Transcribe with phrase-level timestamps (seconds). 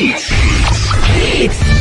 [0.00, 1.79] Hits.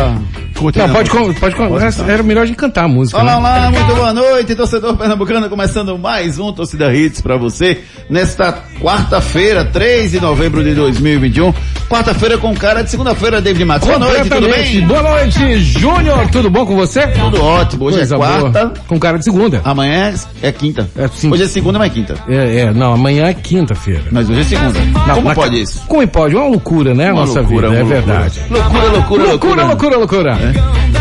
[0.00, 0.86] Ou pode ficar curtindo?
[0.86, 0.94] Não,
[1.34, 3.18] pode, com- pode, era melhor de cantar a música.
[3.20, 3.38] Olá, né?
[3.38, 9.64] olá, muito boa noite, torcedor pernambucano, começando mais um Torcida Hits pra você, nesta quarta-feira,
[9.64, 11.52] 3 de novembro de 2021,
[11.88, 13.88] quarta-feira com cara de segunda-feira, David Matos.
[13.88, 14.80] Boa noite, tudo bem?
[14.86, 16.28] Boa noite, Júnior.
[16.30, 17.06] Tudo bom com você?
[17.08, 18.74] Tudo ótimo, hoje Coisa é quarta, boa.
[18.88, 19.60] Com cara de segunda.
[19.64, 20.12] amanhã
[20.42, 20.88] é quinta.
[20.96, 21.30] É, sim.
[21.32, 22.14] Hoje é segunda, mas é quinta.
[22.28, 24.02] É, é, não, amanhã é quinta-feira.
[24.10, 24.80] Mas hoje é segunda.
[25.06, 25.82] Não, Como pode isso?
[25.86, 26.34] Como pode?
[26.36, 27.12] Uma loucura, né?
[27.12, 28.00] Uma nossa loucura, vida, é loucura.
[28.02, 28.40] verdade.
[28.50, 30.49] Loucura, loucura, Loucura, loucura, loucura.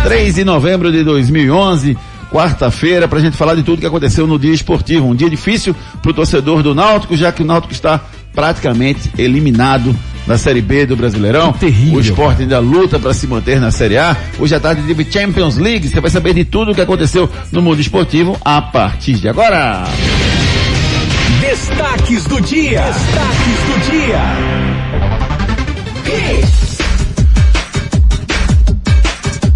[0.03, 1.97] 3 de novembro de 2011,
[2.31, 5.07] quarta-feira, para a gente falar de tudo que aconteceu no dia esportivo.
[5.07, 8.01] Um dia difícil para o torcedor do Náutico, já que o Náutico está
[8.33, 9.95] praticamente eliminado
[10.25, 11.53] da Série B do Brasileirão.
[11.53, 14.15] Terrível, o esporte ainda luta para se manter na Série A.
[14.37, 15.89] Hoje à tarde teve Champions League.
[15.89, 19.85] Você vai saber de tudo o que aconteceu no mundo esportivo a partir de agora.
[21.41, 22.81] Destaques do dia.
[22.81, 24.19] Destaques do dia.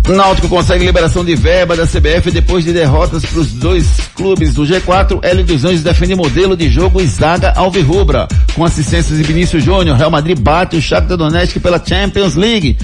[0.08, 4.64] Náutico consegue liberação de verba da CBF depois de derrotas para os dois clubes do
[4.64, 5.20] G4.
[5.24, 8.28] Hélio dos Anjos defende modelo de jogo e zaga alvirrubra.
[8.54, 12.78] Com assistências de Vinícius Júnior, Real Madrid bate o Shakhtar Donetsk pela Champions League.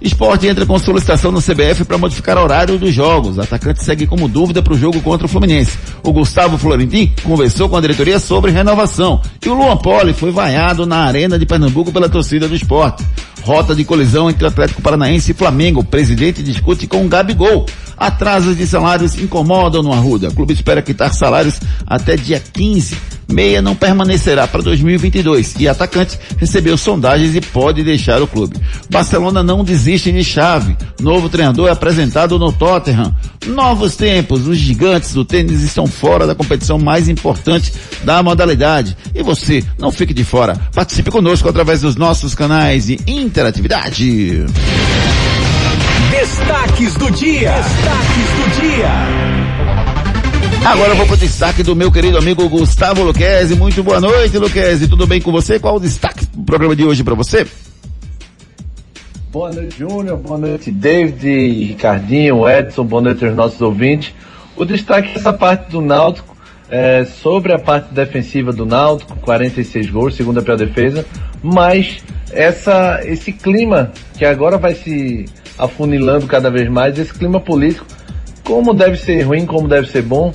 [0.00, 3.38] Esporte entra com solicitação no CBF para modificar o horário dos jogos.
[3.38, 5.78] Atacante segue como dúvida para o jogo contra o Fluminense.
[6.02, 9.20] O Gustavo Florentin conversou com a diretoria sobre renovação.
[9.44, 13.04] E o Luan Poli foi vaiado na Arena de Pernambuco pela torcida do esporte.
[13.44, 15.80] Rota de colisão entre Atlético Paranaense e Flamengo.
[15.80, 17.66] O presidente discute com o Gabigol.
[17.96, 20.28] Atrasos de salários incomodam no Arruda.
[20.28, 22.96] O clube espera quitar salários até dia 15.
[23.32, 28.56] Meia não permanecerá para 2022 e atacante recebeu sondagens e pode deixar o clube.
[28.90, 30.76] Barcelona não desiste de chave.
[31.00, 33.14] Novo treinador é apresentado no Tottenham.
[33.46, 34.46] Novos tempos.
[34.46, 37.72] Os gigantes do tênis estão fora da competição mais importante
[38.04, 38.96] da modalidade.
[39.14, 40.54] E você, não fique de fora.
[40.74, 44.44] Participe conosco através dos nossos canais de interatividade.
[46.10, 47.52] Destaques do dia.
[47.52, 49.91] Destaques do dia.
[50.64, 53.56] Agora eu vou para o destaque do meu querido amigo Gustavo Luquezzi.
[53.56, 54.86] Muito boa noite, Luquezzi.
[54.86, 55.58] Tudo bem com você?
[55.58, 57.44] Qual o destaque do programa de hoje para você?
[59.32, 60.18] Boa noite, Júnior.
[60.18, 62.84] Boa noite, David, Ricardinho, Edson.
[62.84, 64.14] Boa noite aos nossos ouvintes.
[64.56, 66.36] O destaque é essa parte do Náutico,
[66.70, 71.04] é, sobre a parte defensiva do Náutico, 46 gols, segunda pior defesa,
[71.42, 75.24] mas essa, esse clima que agora vai se
[75.58, 77.86] afunilando cada vez mais, esse clima político,
[78.44, 80.32] como deve ser ruim, como deve ser bom,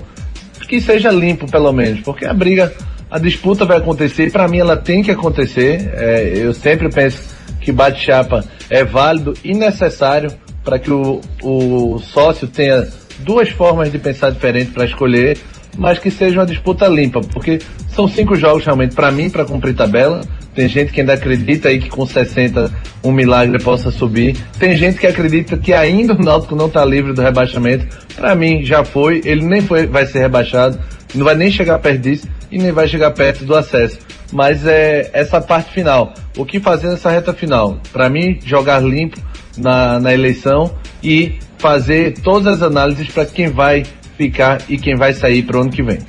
[0.68, 2.74] que seja limpo pelo menos, porque a briga,
[3.10, 7.22] a disputa vai acontecer, para mim ela tem que acontecer, é, eu sempre penso
[7.62, 10.32] que bate-chapa é válido e necessário
[10.64, 12.88] para que o, o sócio tenha
[13.20, 15.38] duas formas de pensar diferente para escolher,
[15.78, 17.60] mas que seja uma disputa limpa, porque
[17.90, 20.22] são cinco jogos realmente para mim para cumprir tabela.
[20.54, 22.72] Tem gente que ainda acredita aí que com 60
[23.04, 24.36] um milagre possa subir.
[24.58, 27.86] Tem gente que acredita que ainda o Náutico não está livre do rebaixamento.
[28.16, 30.80] Para mim já foi, ele nem foi, vai ser rebaixado,
[31.14, 34.00] não vai nem chegar perto disso e nem vai chegar perto do acesso.
[34.32, 36.14] Mas é essa parte final.
[36.36, 37.80] O que fazer nessa reta final?
[37.94, 39.18] Para mim, jogar limpo
[39.58, 40.74] na, na eleição
[41.04, 43.84] e fazer todas as análises para quem vai
[44.18, 46.00] ficar e quem vai sair para o ano que vem.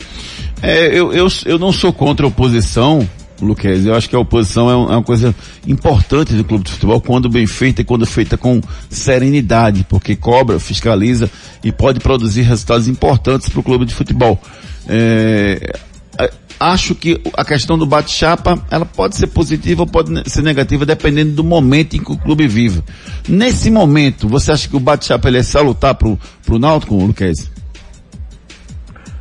[0.63, 3.09] É, eu, eu, eu não sou contra a oposição,
[3.41, 3.87] Luquez.
[3.87, 5.33] Eu acho que a oposição é, é uma coisa
[5.67, 8.61] importante do clube de futebol quando bem feita e quando feita com
[8.91, 11.31] serenidade, porque cobra, fiscaliza
[11.63, 14.41] e pode produzir resultados importantes para o clube de futebol.
[14.89, 15.73] É,
[16.19, 20.85] a- acho que a questão do bate-chapa, ela pode ser positiva ou pode ser negativa,
[20.85, 22.83] dependendo do momento em que o clube vive.
[23.29, 27.49] Nesse momento, você acha que o bate-chapa é salutar pro, pro Náutico, Luquez?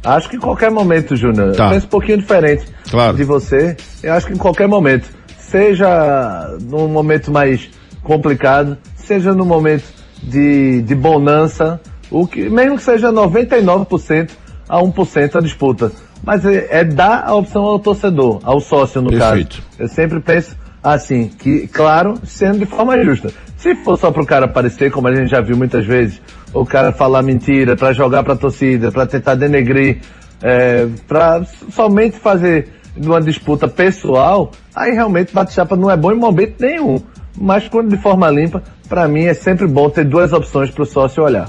[0.04, 1.56] Acho que em qualquer momento, Júnior.
[1.56, 1.66] Tá.
[1.66, 3.18] Eu penso um pouquinho diferente Claro.
[3.18, 3.76] de você.
[4.02, 5.10] Eu acho que em qualquer momento.
[5.38, 7.70] Seja num momento mais
[8.04, 9.86] complicado, seja num momento
[10.22, 11.80] de, de bonança,
[12.12, 14.30] o que, mesmo que seja 99%
[14.68, 15.92] a 1% a disputa.
[16.24, 19.58] Mas é, é dar a opção ao torcedor, ao sócio no Perfeito.
[19.58, 19.68] caso.
[19.80, 23.32] Eu sempre penso assim, que, claro, sendo de forma justa.
[23.58, 26.22] Se for só pro cara aparecer, como a gente já viu muitas vezes,
[26.54, 30.00] o cara falar mentira, pra jogar pra torcida, pra tentar denegrir,
[30.42, 36.56] é, pra somente fazer uma disputa pessoal, aí realmente bate-chapa não é bom em momento
[36.60, 37.00] nenhum.
[37.40, 41.24] Mas quando de forma limpa, pra mim é sempre bom ter duas opções pro sócio
[41.24, 41.48] olhar.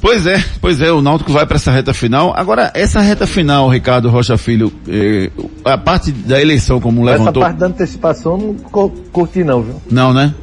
[0.00, 2.34] Pois é, pois é, o Náutico vai para essa reta final.
[2.36, 5.30] Agora, essa reta final, Ricardo Rocha Filho, eh,
[5.64, 7.42] a parte da eleição, como levantou.
[7.42, 8.54] Essa parte da antecipação não
[9.12, 9.80] curti não, viu?
[9.90, 10.34] Não, né?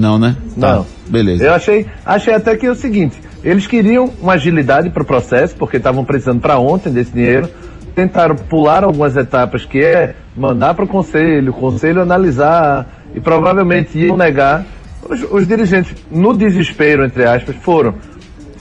[0.00, 0.34] Não, né?
[0.58, 0.86] Tá, Não.
[1.08, 1.44] beleza.
[1.44, 5.54] Eu achei, achei até que é o seguinte, eles queriam uma agilidade para o processo,
[5.56, 7.48] porque estavam precisando para ontem desse dinheiro,
[7.94, 13.98] tentaram pular algumas etapas, que é mandar para o conselho, o conselho analisar, e provavelmente
[13.98, 14.64] iam negar.
[15.08, 17.94] Os, os dirigentes, no desespero, entre aspas, foram,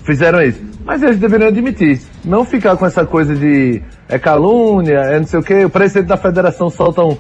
[0.04, 0.62] fizeram isso.
[0.84, 5.40] Mas eles deveriam admitir, não ficar com essa coisa de é calúnia, é não sei
[5.40, 7.16] o que, o presidente da federação solta um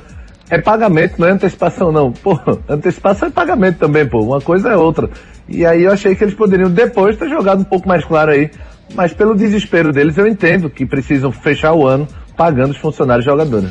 [0.49, 2.11] é pagamento, não é antecipação não.
[2.11, 4.19] Pô, antecipação é pagamento também, pô.
[4.23, 5.09] Uma coisa é outra.
[5.47, 8.49] E aí eu achei que eles poderiam depois ter jogado um pouco mais claro aí.
[8.95, 13.69] Mas pelo desespero deles, eu entendo que precisam fechar o ano pagando os funcionários jogadores.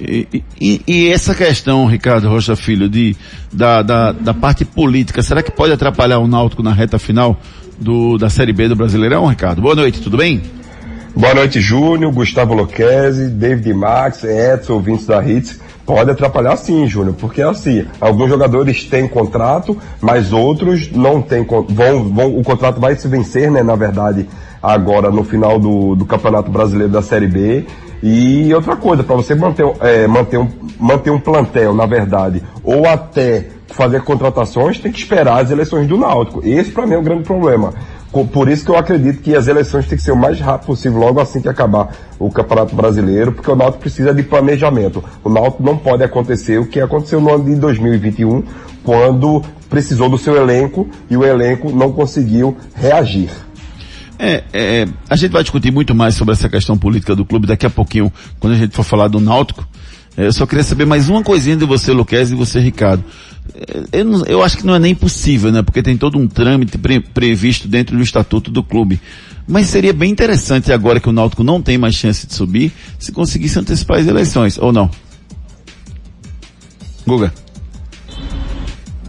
[0.00, 3.16] E, e- e essa questão, Ricardo Rocha Filho, de,
[3.52, 7.40] da, da, da parte política, será que pode atrapalhar o Náutico na reta final
[7.80, 9.60] do, da Série B do Brasileirão, Ricardo?
[9.62, 10.42] Boa noite, tudo bem?
[11.18, 15.58] Boa noite, Júnior, Gustavo Luquezzi, David Max, Edson, ouvintes da Hits.
[15.84, 22.04] Pode atrapalhar sim, Júnior, porque assim, alguns jogadores têm contrato, mas outros não têm, vão,
[22.04, 24.28] vão, o contrato vai se vencer, né, na verdade,
[24.62, 27.66] agora no final do, do Campeonato Brasileiro da Série B.
[28.00, 30.48] E outra coisa, para você manter, é, manter, um,
[30.78, 35.98] manter um plantel, na verdade, ou até fazer contratações, tem que esperar as eleições do
[35.98, 36.40] Náutico.
[36.44, 37.74] Esse para mim é o grande problema.
[38.10, 40.98] Por isso que eu acredito que as eleições têm que ser o mais rápido possível,
[40.98, 45.04] logo assim que acabar o Campeonato Brasileiro, porque o Náutico precisa de planejamento.
[45.22, 48.42] O Náutico não pode acontecer o que aconteceu no ano de 2021,
[48.82, 53.30] quando precisou do seu elenco e o elenco não conseguiu reagir.
[54.18, 57.66] É, é, a gente vai discutir muito mais sobre essa questão política do clube daqui
[57.66, 59.66] a pouquinho, quando a gente for falar do Náutico.
[60.20, 63.04] Eu só queria saber mais uma coisinha de você, Luquez, e você, Ricardo.
[63.92, 65.62] Eu, não- eu acho que não é nem possível, né?
[65.62, 69.00] Porque tem todo um trâmite pre- previsto dentro do estatuto do clube.
[69.46, 73.12] Mas seria bem interessante agora que o Náutico não tem mais chance de subir, se
[73.12, 74.90] conseguisse antecipar as eleições, ou não?
[77.06, 77.32] Guga.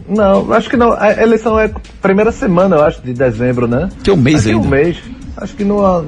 [0.08, 0.92] Não, acho que não.
[0.92, 3.88] A eleição é primeira semana, eu acho, de dezembro, né?
[4.02, 4.66] Que é um mês acho que é ainda.
[4.66, 4.96] um mês.
[5.36, 6.06] Acho que não.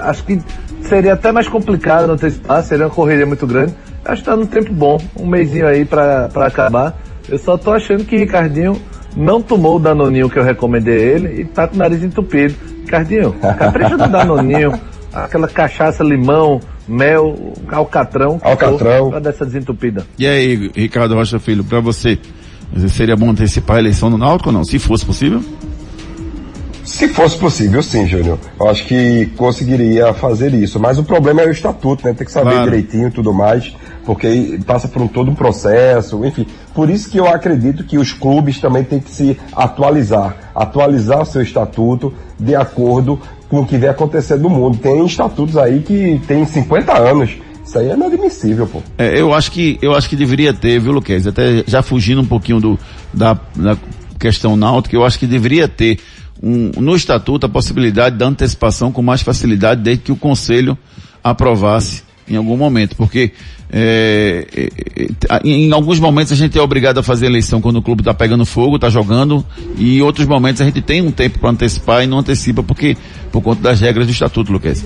[0.00, 0.40] Acho que
[0.82, 3.72] seria até mais complicado antecipar, seria uma correria muito grande.
[4.04, 6.98] Acho que tá num tempo bom, um mêsinho aí pra, pra acabar.
[7.28, 8.80] Eu só tô achando que Ricardinho
[9.16, 12.54] não tomou o Danoninho que eu recomendei ele e tá com o nariz entupido.
[12.84, 14.72] Ricardinho, capricha no Danoninho,
[15.12, 18.40] aquela cachaça, limão, mel, alcatrão.
[18.42, 19.10] Alcatrão.
[19.10, 20.04] Pra dar essa desentupida.
[20.18, 22.18] E aí, Ricardo Rocha Filho, pra você,
[22.88, 24.64] seria bom antecipar a eleição do Náutico ou não?
[24.64, 25.42] Se fosse possível?
[26.84, 28.38] Se fosse possível, sim, Júnior.
[28.58, 30.80] Eu acho que conseguiria fazer isso.
[30.80, 32.12] Mas o problema é o estatuto, né?
[32.14, 32.64] Tem que saber Claro.
[32.70, 33.72] direitinho e tudo mais,
[34.04, 36.46] porque passa por um, todo um processo, enfim.
[36.74, 40.50] Por isso que eu acredito que os clubes também têm que se atualizar.
[40.54, 44.78] Atualizar o seu estatuto de acordo com o que vem acontecendo no mundo.
[44.78, 47.36] Tem estatutos aí que tem 50 anos.
[47.64, 48.82] Isso aí é inadmissível, pô.
[48.98, 51.26] É, eu acho que eu acho que deveria ter, viu, Luquez?
[51.26, 52.78] Até já fugindo um pouquinho do,
[53.12, 53.76] da, da
[54.18, 55.98] questão náutica, eu acho que deveria ter
[56.42, 60.76] um, no estatuto a possibilidade da antecipação com mais facilidade desde que o conselho
[61.22, 63.32] aprovasse em algum momento, porque
[63.72, 64.68] é, é,
[65.28, 68.14] é, em alguns momentos a gente é obrigado a fazer eleição quando o clube está
[68.14, 69.44] pegando fogo, está jogando,
[69.76, 72.96] e em outros momentos a gente tem um tempo para antecipar e não antecipa porque
[73.32, 74.84] por conta das regras do estatuto, Luquez.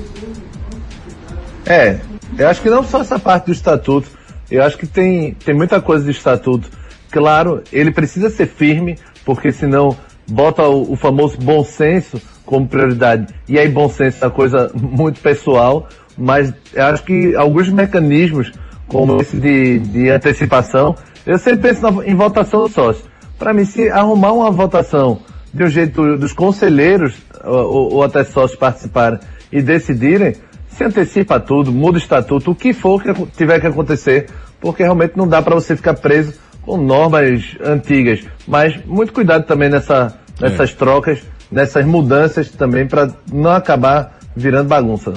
[1.67, 1.99] É,
[2.39, 4.09] eu acho que não só essa parte do estatuto,
[4.51, 6.69] eu acho que tem, tem muita coisa do estatuto.
[7.11, 9.97] Claro, ele precisa ser firme, porque senão
[10.27, 13.33] bota o, o famoso bom senso como prioridade.
[13.49, 18.53] E aí, bom senso é uma coisa muito pessoal, mas eu acho que alguns mecanismos,
[18.87, 20.95] como esse de, de antecipação,
[21.27, 23.05] eu sempre penso na, em votação do sócio.
[23.39, 25.21] Para mim, se arrumar uma votação
[25.53, 29.19] de um jeito dos conselheiros ou, ou até sócios participarem
[29.51, 30.35] e decidirem,
[30.69, 34.27] se antecipa tudo, muda o estatuto, o que for que tiver que acontecer,
[34.61, 38.25] porque realmente não dá para você ficar preso com normas antigas.
[38.47, 40.75] Mas muito cuidado também nessa, nessas É.
[40.75, 45.13] trocas, nessas mudanças também, para não acabar virando bagunça.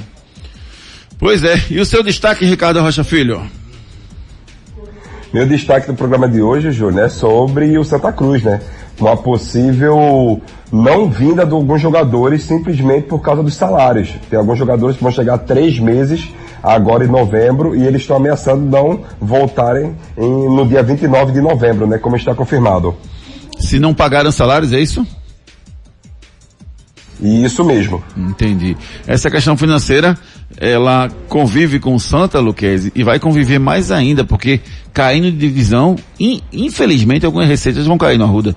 [1.19, 1.55] Pois é.
[1.69, 3.41] E o seu destaque, Ricardo Rocha Filho?
[5.33, 8.61] Meu destaque do programa de hoje, Júnior, é sobre o Santa Cruz, né?
[8.99, 14.09] Uma possível não vinda de alguns jogadores simplesmente por causa dos salários.
[14.29, 16.29] Tem alguns jogadores que vão chegar três meses
[16.63, 21.85] agora em novembro e eles estão ameaçando não voltarem em- no dia 29 de novembro,
[21.85, 21.97] né?
[21.97, 22.95] Como está confirmado.
[23.59, 25.05] Se não pagaram salários, é isso?
[27.21, 28.03] Isso mesmo.
[28.15, 28.77] Entendi.
[29.07, 30.17] Essa questão financeira,
[30.59, 34.61] ela convive com o Santa Luquezzi e vai conviver mais ainda, porque
[34.93, 38.55] caindo de divisão, in- infelizmente algumas receitas vão cair no Arruda.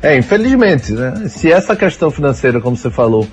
[0.00, 1.28] É, infelizmente, né?
[1.28, 3.26] Se essa questão financeira, como você falou,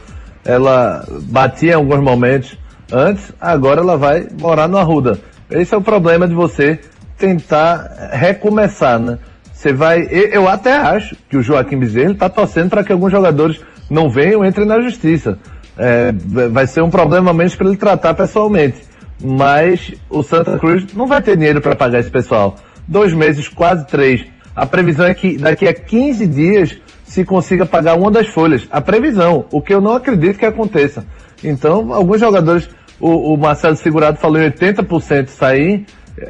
[0.45, 2.57] ela batia em alguns momentos
[2.91, 5.19] antes, agora ela vai morar no Arruda.
[5.49, 6.79] Esse é o problema de você
[7.17, 9.17] tentar recomeçar, né?
[9.53, 13.59] Você vai, eu até acho que o Joaquim Bezerra está torcendo para que alguns jogadores
[13.89, 15.37] não venham, entrem na justiça.
[15.79, 16.11] É,
[16.49, 18.83] vai ser um problema menos para ele tratar pessoalmente.
[19.23, 22.55] Mas o Santa Cruz não vai ter dinheiro para pagar esse pessoal.
[22.87, 24.25] Dois meses, quase três.
[24.55, 28.67] A previsão é que daqui a 15 dias se consiga pagar uma das folhas.
[28.69, 31.05] A previsão, o que eu não acredito que aconteça.
[31.43, 32.69] Então, alguns jogadores,
[32.99, 35.85] o, o Marcelo Segurado falou em 80% sair,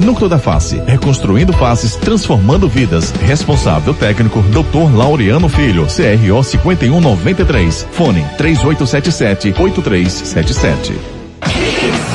[0.00, 3.12] Núcleo da Face, reconstruindo faces, transformando vidas.
[3.22, 4.96] Responsável técnico, Dr.
[4.96, 7.86] Laureano Filho, CRO 5193.
[7.92, 11.18] Fone 3877-8377.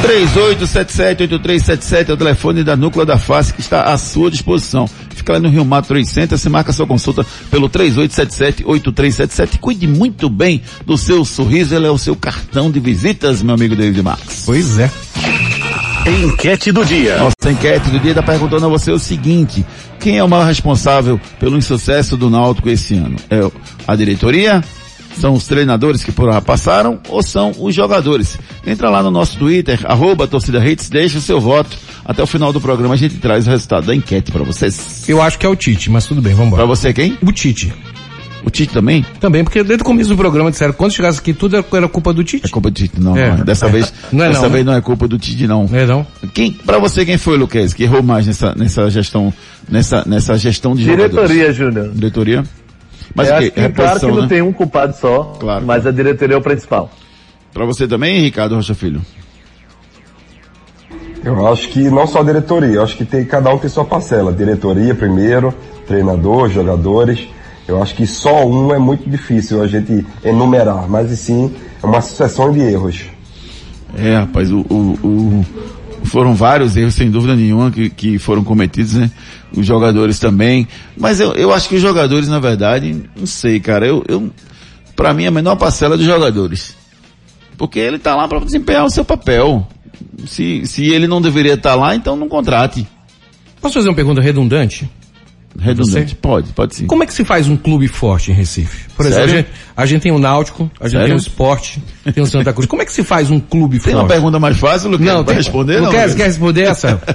[0.04, 4.88] 3877-8377 é o telefone da Núcleo da Face que está à sua disposição.
[5.10, 9.60] Fica lá no Rio Mato Trade Center, você marca sua consulta pelo 3877-8377.
[9.60, 13.76] Cuide muito bem do seu sorriso, ele é o seu cartão de visitas, meu amigo
[13.76, 14.44] David Max.
[14.46, 14.92] Pois é.
[16.06, 17.18] Enquete do dia.
[17.18, 19.66] Nossa enquete do dia está perguntando a você o seguinte,
[20.00, 23.16] quem é o maior responsável pelo insucesso do Náutico esse ano?
[23.30, 23.40] É
[23.88, 24.62] a diretoria?
[25.18, 28.38] São os treinadores que por lá passaram ou são os jogadores?
[28.66, 31.78] Entra lá no nosso Twitter, arroba torcida Hits, deixa o seu voto.
[32.04, 35.08] Até o final do programa a gente traz o resultado da enquete para vocês.
[35.08, 36.76] Eu acho que é o Tite, mas tudo bem, vamos Para embora.
[36.76, 37.18] você quem?
[37.22, 37.72] O Tite.
[38.46, 39.06] O Tite também?
[39.22, 42.24] Também, porque desde o começo do programa disseram, quando chegasse aqui tudo era- culpa do
[42.24, 42.46] Tite.
[42.48, 43.16] É culpa do Tite, não.
[43.16, 43.30] É.
[43.30, 43.44] não é.
[43.44, 44.72] Dessa vez, Não é dessa não, vez né?
[44.72, 45.66] não é culpa do Tite, não.
[45.68, 46.06] Não é não?
[46.34, 49.34] Quem, para você quem foi, Luquez, que errou mais nessa, nessa gestão,
[49.70, 51.12] nessa, nessa gestão de jogadores?
[51.14, 51.90] Diretoria, Júnior.
[51.94, 52.44] Diretoria?
[53.16, 53.62] Mas Eu o acho quê?
[53.62, 54.28] que, claro que não né?
[54.28, 55.66] tem um culpado só, Claro.
[55.66, 56.92] mas a diretoria é o principal.
[57.54, 59.02] Pra você também, Ricardo Rocha Filho?
[61.24, 63.86] Eu acho que não só a diretoria, eu acho que tem, cada um tem sua
[63.86, 64.34] parcela.
[64.34, 65.54] Diretoria primeiro,
[65.88, 67.28] treinador, jogadores.
[67.68, 71.86] Eu acho que só um é muito difícil a gente enumerar, mas e sim é
[71.86, 73.02] uma sucessão de erros.
[73.96, 75.46] É, rapaz, o, o- o-
[76.06, 79.10] foram vários erros, sem dúvida nenhuma, que, que foram cometidos, né?
[79.56, 80.68] Os jogadores também.
[80.98, 84.30] Mas eu, eu acho que os jogadores, na verdade, não sei, cara, eu, eu
[84.96, 86.76] para mim, a menor parcela dos jogadores.
[87.58, 89.66] Porque ele tá lá para desempenhar o seu papel.
[90.26, 92.86] Se, se ele não deveria estar lá, então não contrate.
[93.62, 94.90] Posso fazer uma pergunta redundante?
[95.60, 96.16] Redundante, Você?
[96.16, 96.88] pode, pode sim.
[96.88, 98.90] Como é que se faz um clube forte em Recife?
[98.96, 99.46] Por exemplo, a Sério?
[99.46, 101.08] gente, a gente tem o Náutico, a gente Sério?
[101.08, 101.84] tem o Esporte,
[102.14, 102.66] tem o Santa Cruz.
[102.68, 104.04] Como é que se faz um clube Tem forte?
[104.04, 105.80] uma pergunta mais fácil, Luquez, Não, tem, responder?
[105.82, 107.00] Não, quer, quer responder essa?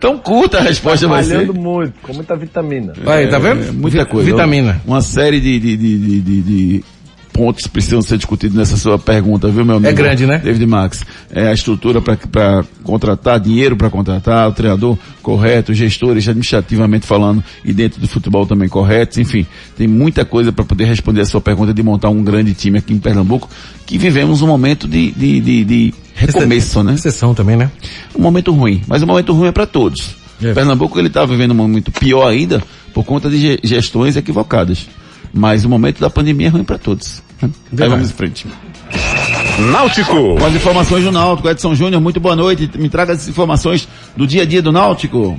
[0.00, 1.30] Tão curta a resposta vai ser.
[1.30, 2.92] Trabalhando muito, com muita vitamina.
[3.06, 3.68] Aí, tá vendo?
[3.68, 4.30] É, muita coisa.
[4.30, 4.80] Vitamina.
[4.86, 6.84] Uma série de, de, de- de
[7.38, 9.88] pontos precisam ser discutidos nessa sua pergunta, viu, meu amigo?
[9.88, 10.38] É grande, né?
[10.38, 11.04] David Max.
[11.30, 17.72] É a estrutura para contratar, dinheiro para contratar, o treinador correto, gestores administrativamente falando e
[17.72, 21.72] dentro do futebol também corretos, enfim, tem muita coisa para poder responder a sua pergunta
[21.72, 23.48] de montar um grande time aqui em Pernambuco,
[23.86, 26.94] que vivemos um momento de, de, de, de recomeço, né?
[26.94, 27.70] Exceção também, né?
[28.16, 30.16] um momento ruim, mas um momento ruim é para todos.
[30.42, 30.52] É.
[30.52, 32.60] Pernambuco ele está vivendo um momento pior ainda
[32.92, 34.88] por conta de ge- gestões equivocadas.
[35.32, 37.22] Mas o momento da pandemia é ruim para todos.
[37.42, 37.50] Né?
[37.80, 38.46] Aí vamos em frente.
[39.72, 40.36] Náutico.
[40.38, 42.70] Com as informações do Náutico, Edson Júnior, muito boa noite.
[42.76, 45.38] Me traga as informações do dia a dia do Náutico.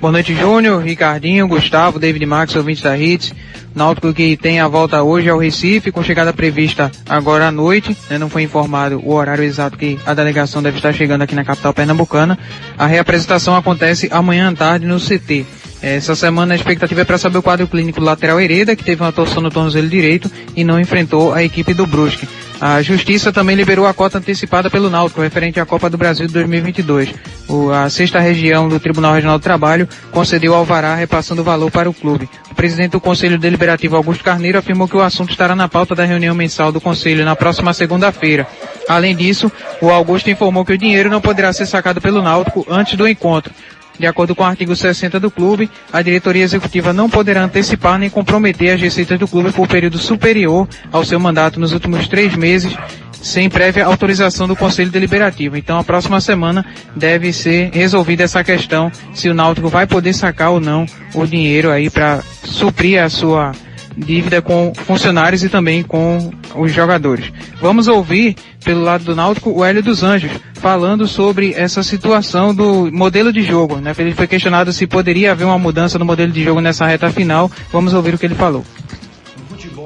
[0.00, 3.34] Boa noite, Júnior, Ricardinho, Gustavo, David Max, ouvintes da Hits.
[3.74, 7.96] Náutico que tem a volta hoje ao Recife, com chegada prevista agora à noite.
[8.08, 11.44] né, não foi informado o horário exato que a delegação deve estar chegando aqui na
[11.44, 12.38] capital pernambucana.
[12.76, 15.46] A reapresentação acontece amanhã à tarde no CT.
[15.82, 19.12] Essa semana a expectativa é para saber o quadro clínico lateral Hereda, que teve uma
[19.12, 22.28] torção no tornozelo direito e não enfrentou a equipe do Brusque.
[22.60, 26.34] A Justiça também liberou a cota antecipada pelo Náutico, referente à Copa do Brasil de
[26.34, 27.14] 2022.
[27.48, 31.88] O- a sexta região do Tribunal Regional do Trabalho concedeu alvará repassando o valor para
[31.88, 32.28] o clube.
[32.50, 36.04] O presidente do Conselho Deliberativo, Augusto Carneiro, afirmou que o assunto estará na pauta da
[36.04, 38.46] reunião mensal do Conselho na próxima segunda-feira.
[38.86, 42.94] Além disso, o Augusto informou que o dinheiro não poderá ser sacado pelo Náutico antes
[42.94, 43.54] do encontro.
[43.98, 48.08] De acordo com o artigo 60 do clube, a diretoria executiva não poderá antecipar nem
[48.08, 52.74] comprometer as receitas do clube por período superior ao seu mandato nos últimos três meses,
[53.20, 55.56] sem prévia autorização do Conselho Deliberativo.
[55.56, 56.64] Então, a próxima semana
[56.96, 61.70] deve ser resolvida essa questão, se o Náutico vai poder sacar ou não o dinheiro
[61.70, 63.52] aí para suprir a sua
[63.96, 67.32] dívida com funcionários e também com os jogadores.
[67.60, 72.90] Vamos ouvir, pelo lado do Náutico, o Hélio dos Anjos, falando sobre essa situação do
[72.92, 73.76] modelo de jogo.
[73.76, 73.94] Né?
[73.98, 77.50] Ele foi questionado se poderia haver uma mudança no modelo de jogo nessa reta final.
[77.72, 78.64] Vamos ouvir o que ele falou.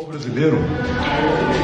[0.09, 0.59] brasileiro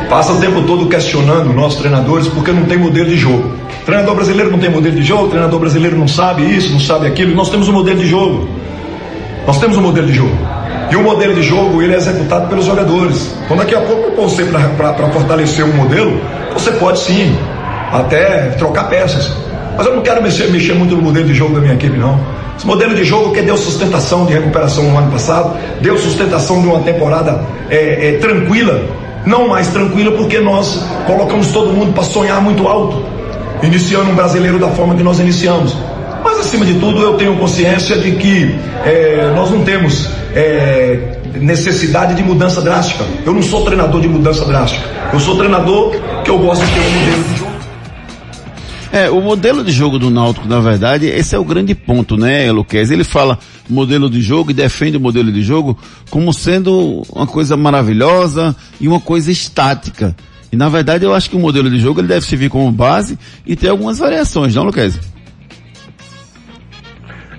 [0.08, 3.54] passa o tempo todo questionando nossos treinadores porque não tem modelo de jogo.
[3.82, 6.80] O treinador brasileiro não tem modelo de jogo, o treinador brasileiro não sabe isso, não
[6.80, 7.34] sabe aquilo.
[7.34, 8.48] Nós temos um modelo de jogo.
[9.46, 10.59] Nós temos um modelo de jogo.
[10.90, 13.32] E o modelo de jogo ele é executado pelos jogadores.
[13.44, 16.20] Então daqui a pouco você para fortalecer um modelo,
[16.52, 17.36] você pode sim
[17.92, 19.32] até trocar peças.
[19.76, 22.18] Mas eu não quero mexer, mexer muito no modelo de jogo da minha equipe, não.
[22.56, 26.66] Esse modelo de jogo que deu sustentação de recuperação no ano passado, deu sustentação de
[26.66, 28.82] uma temporada é, é, tranquila,
[29.24, 33.02] não mais tranquila porque nós colocamos todo mundo para sonhar muito alto,
[33.62, 35.74] iniciando um brasileiro da forma que nós iniciamos.
[36.22, 42.14] Mas acima de tudo eu tenho consciência de que é, nós não temos é, necessidade
[42.14, 43.04] de mudança drástica.
[43.24, 44.84] Eu não sou treinador de mudança drástica.
[45.12, 47.50] Eu sou treinador que eu gosto de ter um modelo de jogo.
[48.92, 52.50] É, o modelo de jogo do Náutico, na verdade, esse é o grande ponto, né,
[52.50, 52.90] Luquez?
[52.90, 53.38] Ele fala
[53.68, 55.78] modelo de jogo e defende o modelo de jogo
[56.10, 60.16] como sendo uma coisa maravilhosa e uma coisa estática.
[60.52, 63.16] E na verdade eu acho que o modelo de jogo ele deve servir como base
[63.46, 64.98] e ter algumas variações, não, Luquez?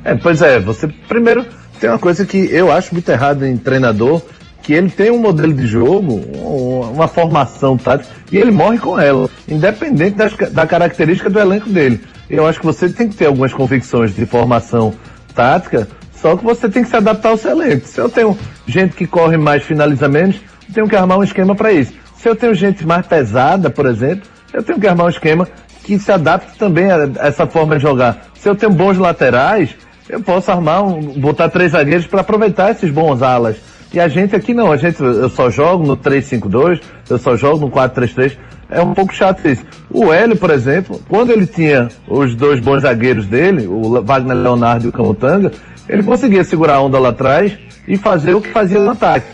[0.05, 1.45] É, pois é, você primeiro
[1.81, 4.21] tem uma coisa que eu acho muito errado em treinador,
[4.61, 8.97] que ele tem um modelo de jogo, um- uma formação tática, e ele morre com
[8.99, 11.99] ela, independente das da característica do elenco dele.
[12.29, 14.93] Eu acho que você tem que ter algumas convicções de formação
[15.33, 17.87] tática, só que você tem que se adaptar ao seu elenco.
[17.87, 20.35] Se eu tenho gente que corre mais, finaliza menos,
[20.69, 21.93] eu tenho que armar um esquema para isso.
[22.15, 25.47] Se eu tenho gente mais pesada, por exemplo, eu tenho que armar um esquema
[25.83, 28.27] que se adapte também a essa forma de jogar.
[28.35, 29.75] Se eu tenho bons laterais,
[30.11, 33.55] eu posso armar, um, botar três zagueiros para aproveitar esses bons alas.
[33.93, 37.65] E a gente aqui não, a gente, eu só jogo no 3-5-2, eu só jogo
[37.65, 38.37] no 4-3-3.
[38.69, 39.65] É um pouco chato isso.
[39.89, 44.85] O Hélio, por exemplo, quando ele tinha os dois bons zagueiros dele, o Wagner Leonardo
[44.85, 45.51] e o Camutanga,
[45.89, 49.25] ele conseguia segurar a onda lá atrás e fazer o que fazia no ataque.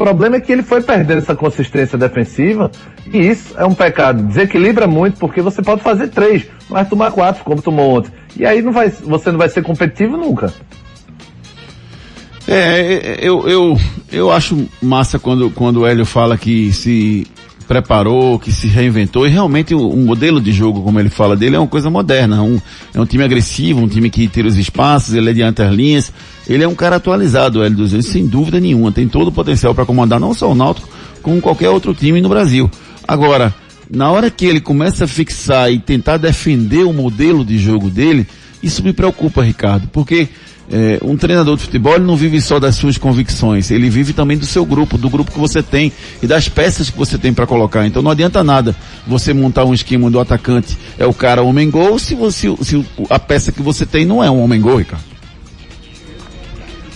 [0.00, 2.70] O problema é que ele foi perdendo essa consistência defensiva
[3.12, 4.22] e isso é um pecado.
[4.22, 8.10] Desequilibra muito porque você pode fazer três, mas tomar quatro, como tomou ontem.
[8.34, 10.54] E aí não vai, você não vai ser competitivo nunca.
[12.48, 13.78] É, eu, eu,
[14.10, 17.26] eu acho massa quando, quando o Hélio fala que se
[17.68, 21.54] preparou, que se reinventou, e realmente o, o modelo de jogo, como ele fala dele,
[21.54, 22.42] é uma coisa moderna.
[22.42, 22.58] Um,
[22.94, 25.72] é um time agressivo, um time que tira os espaços, ele é de entre as
[25.72, 26.12] linhas,
[26.52, 28.90] ele é um cara atualizado, o Hélio dos Anjos, sem dúvida nenhuma.
[28.90, 30.88] Tem todo o potencial para comandar não só o Náutico,
[31.22, 32.68] como qualquer outro time no Brasil.
[33.06, 33.54] Agora,
[33.88, 38.26] na hora que ele começa a fixar e tentar defender o modelo de jogo dele,
[38.60, 40.28] isso me preocupa, Ricardo, porque
[40.72, 44.36] é, um treinador de futebol ele não vive só das suas convicções, ele vive também
[44.36, 47.46] do seu grupo, do grupo que você tem e das peças que você tem para
[47.46, 47.86] colocar.
[47.86, 48.74] Então não adianta nada
[49.06, 53.52] você montar um esquema do atacante é o cara homem gol se, se a peça
[53.52, 55.09] que você tem não é um homem gol, Ricardo.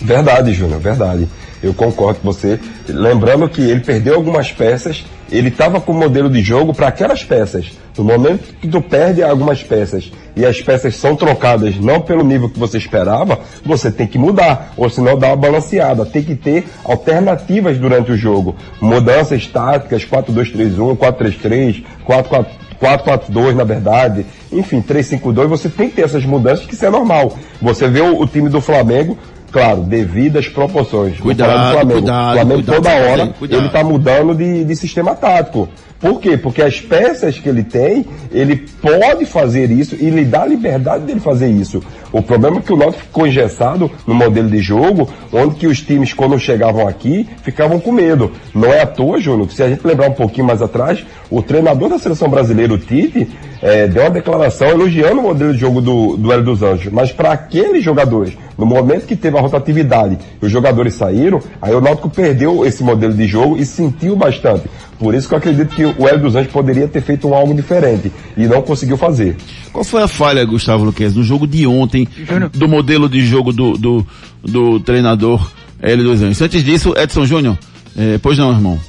[0.05, 1.27] Verdade, Júnior, verdade.
[1.63, 2.59] Eu concordo com você.
[2.87, 7.23] Lembrando que ele perdeu algumas peças, ele estava com o modelo de jogo para aquelas
[7.23, 7.71] peças.
[7.97, 12.49] No momento que tu perde algumas peças e as peças são trocadas não pelo nível
[12.49, 16.05] que você esperava, você tem que mudar, ou senão dá uma balanceada.
[16.05, 18.55] Tem que ter alternativas durante o jogo.
[18.79, 22.45] Mudanças táticas, 4-2-3-1, 4-3-3, 4-4.
[22.75, 27.33] 4-4-2, na verdade, enfim, 3-5-2, você tem que ter essas mudanças, que isso é normal.
[27.61, 29.17] Você vê o, o time do Flamengo,
[29.55, 31.17] claro, devido às proporções.
[31.17, 31.91] Cuidado, do Flamengo.
[31.93, 35.69] cuidado, O Flamengo cuidado toda hora ele está mudando de, de sistema tático.
[36.05, 36.37] Por quê?
[36.37, 41.03] Porque as peças que ele tem, ele pode fazer isso e lhe dá a liberdade
[41.03, 41.81] dele fazer isso.
[42.11, 45.81] O problema é que o Náutico ficou engessado no modelo de jogo, onde que os
[45.81, 48.31] times, quando chegavam aqui, ficavam com medo.
[48.53, 51.89] Não é à toa, Júnior, se a gente lembrar um pouquinho mais atrás, o treinador
[51.89, 53.27] da seleção brasileira, o Tite,
[53.63, 56.93] eh, deu uma declaração elogiando o modelo de jogo do, do Hélio dos Anjos.
[56.93, 61.73] Mas para aqueles jogadores, no momento que teve a rotatividade e os jogadores saíram, aí
[61.73, 64.69] o Náutico perdeu esse modelo de jogo e sentiu bastante.
[64.97, 67.53] Por isso que eu acredito que o Hélio dos Anjos poderia ter feito um algo
[67.53, 69.35] diferente e não conseguiu fazer.
[69.71, 72.07] Qual foi a falha, Gustavo Luquez, no jogo de ontem,
[72.53, 74.07] do modelo de jogo do, do,
[74.43, 76.41] do treinador Hélio dos Anjos?
[76.41, 77.57] Antes disso, Edson Júnior,
[77.97, 78.79] eh, pois não, irmão?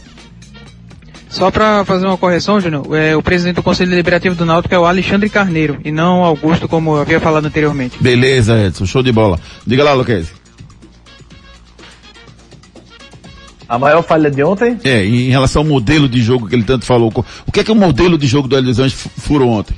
[1.29, 4.79] Só para fazer uma correção, Júnior, é, o presidente do Conselho Deliberativo do Náutico é
[4.79, 7.99] o Alexandre Carneiro e não Augusto, como eu havia falado anteriormente.
[8.01, 9.38] Beleza, Edson, show de bola.
[9.66, 10.33] Diga lá, Luquez.
[13.68, 14.79] A maior falha de ontem?
[14.85, 17.12] É, em relação ao modelo de jogo que ele tanto falou,
[17.46, 19.74] o que é que o modelo de jogo do Hélio dos Anjos fu- furou ontem?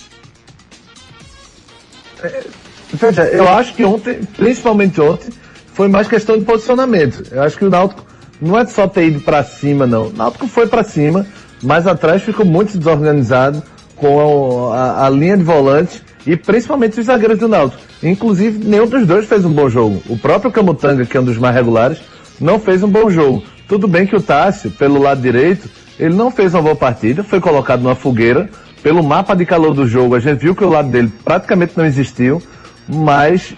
[2.92, 5.30] Veja, eu acho que ontem, principalmente ontem,
[5.72, 7.22] foi mais questão de posicionamento.
[7.30, 8.04] Eu acho que o Náutico
[8.40, 10.08] não é só ter ido para cima, não.
[10.08, 11.26] O Náutico foi para cima,
[11.62, 13.62] mas atrás ficou muito desorganizado
[13.96, 17.82] com a, a linha de volante e principalmente os zagueiros do Náutico.
[18.02, 20.02] Inclusive, nenhum dos dois fez um bom jogo.
[20.08, 21.98] O próprio Camutanga, que é um dos mais regulares,
[22.40, 23.42] não fez um bom jogo.
[23.68, 25.68] Tudo bem que o Tássio, pelo lado direito,
[26.00, 28.48] ele não fez uma boa partida, foi colocado numa fogueira.
[28.82, 31.84] Pelo mapa de calor do jogo, a gente viu que o lado dele praticamente não
[31.84, 32.40] existiu,
[32.88, 33.54] mas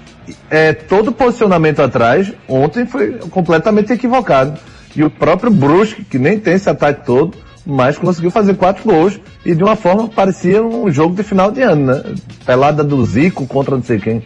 [0.51, 4.59] é, todo posicionamento atrás ontem foi completamente equivocado.
[4.97, 9.21] E o próprio Brusque, que nem tem esse ataque todo, mas conseguiu fazer quatro gols
[9.45, 12.03] e de uma forma parecia um jogo de final de ano, né?
[12.45, 14.25] Pelada do Zico contra não sei quem.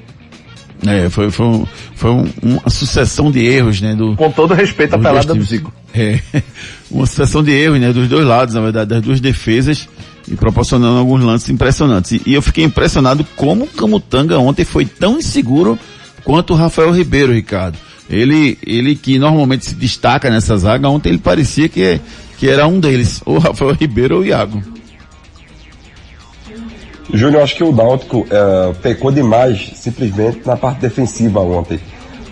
[0.86, 3.94] É, foi, foi, um- foi um- uma sucessão de erros, né?
[3.94, 5.42] Do, Com todo respeito à pelada do.
[5.42, 5.72] Zico.
[5.94, 6.20] É,
[6.90, 7.92] uma sucessão de erros, né?
[7.92, 9.88] Dos dois lados, na verdade, das duas defesas
[10.28, 12.12] e proporcionando alguns lances impressionantes.
[12.12, 15.78] E, e eu fiquei impressionado como o Camutanga ontem foi tão inseguro
[16.22, 17.76] quanto o Rafael Ribeiro, Ricardo.
[18.10, 21.98] Ele, ele que normalmente se destaca nessa zaga, ontem ele parecia que,
[22.38, 24.62] que era um deles, ou o Rafael Ribeiro ou o Iago.
[27.12, 31.78] Júnior, acho que o Náutico eh, pecou demais simplesmente na parte defensiva ontem.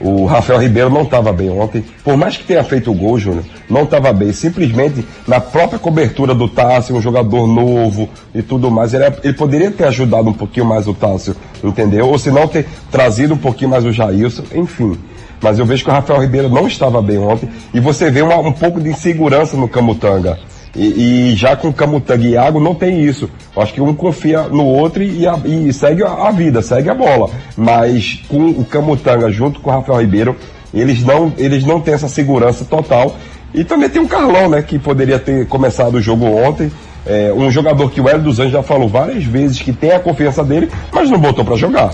[0.01, 1.85] O Rafael Ribeiro não estava bem ontem.
[2.03, 4.33] Por mais que tenha feito o gol, Júnior, não estava bem.
[4.33, 9.71] Simplesmente na própria cobertura do Tássio, um jogador novo e tudo mais, ele, ele poderia
[9.71, 12.09] ter ajudado um pouquinho mais o Tássio, entendeu?
[12.09, 14.97] Ou se não ter trazido um pouquinho mais o Jailson, enfim.
[15.41, 18.39] Mas eu vejo que o Rafael Ribeiro não estava bem ontem e você vê uma-
[18.39, 20.39] um pouco de insegurança no Camutanga.
[20.75, 23.29] E, e já com Camutanga e Iago não tem isso.
[23.57, 27.31] Acho que um confia no outro e, e segue a, a vida, segue a bola.
[27.57, 30.37] Mas com o Camutanga junto com o Rafael Ribeiro,
[30.73, 33.17] eles não, eles não têm essa segurança total.
[33.55, 36.73] E também tem o Carlão, né, que poderia ter começado o jogo ontem.
[37.05, 40.01] É, um jogador que o Hélio dos Anjos já falou várias vezes que tem a
[40.01, 41.93] confiança dele, mas não botou para jogar.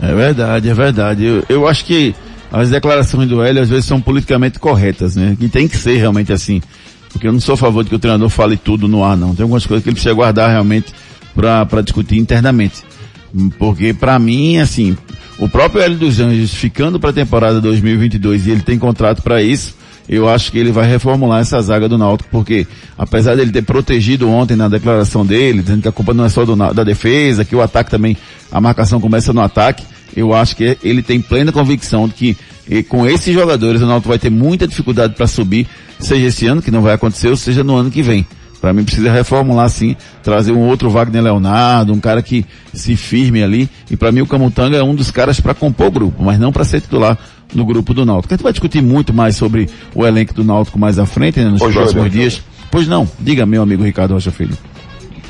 [0.00, 1.24] É verdade, é verdade.
[1.24, 2.14] Eu, eu acho que
[2.52, 5.36] as declarações do Hélio às vezes são politicamente corretas, né?
[5.40, 6.60] E tem que ser realmente assim.
[7.12, 9.34] Porque eu não sou a favor de que o treinador fale tudo no ar, não.
[9.34, 10.92] Tem algumas coisas que ele precisa guardar realmente
[11.34, 12.84] para discutir internamente.
[13.58, 14.96] Porque para mim, assim,
[15.38, 19.42] o próprio Hélio dos Anjos ficando para a temporada 2022 e ele tem contrato para
[19.42, 19.74] isso,
[20.08, 22.66] eu acho que ele vai reformular essa zaga do Náutico, porque
[22.98, 26.44] apesar dele ter protegido ontem na declaração dele, dizendo que a culpa não é só
[26.44, 28.16] do da defesa, que o ataque também,
[28.50, 29.84] a marcação começa no ataque,
[30.16, 32.36] eu acho que ele tem plena convicção de que
[32.68, 35.66] eh, com esses jogadores o Náutico vai ter muita dificuldade para subir,
[35.98, 38.26] seja esse ano, que não vai acontecer, ou seja no ano que vem.
[38.60, 42.44] Para mim precisa reformular sim, trazer um outro Wagner Leonardo, um cara que
[42.74, 43.70] se firme ali.
[43.90, 46.52] E para mim o Camutanga é um dos caras para compor o grupo, mas não
[46.52, 47.16] para ser titular.
[47.54, 48.32] no grupo do Náutico.
[48.32, 51.46] A gente vai discutir muito mais sobre o elenco do Náutico mais à frente, né,
[51.48, 52.10] nos Ô, próximos Júlio.
[52.10, 52.42] dias.
[52.70, 54.56] Pois não, diga meu amigo Ricardo Rocha Filho.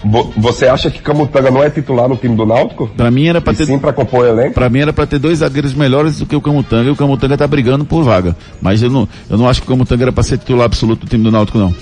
[0.04, 2.88] Vo- Você acha que Camutanga não é titular no time do Náutico?
[2.96, 4.54] Pra mim era pra E ter sim para compor o elenco?
[4.54, 7.36] Pra mim era pra ter dois zagueiros melhores do que o Camutanga e o Camutanga
[7.36, 8.34] tá brigando por vaga.
[8.62, 11.10] Mas eu não, eu não acho que o Camutanga era pra ser titular absoluto do
[11.10, 11.74] time do Náutico não.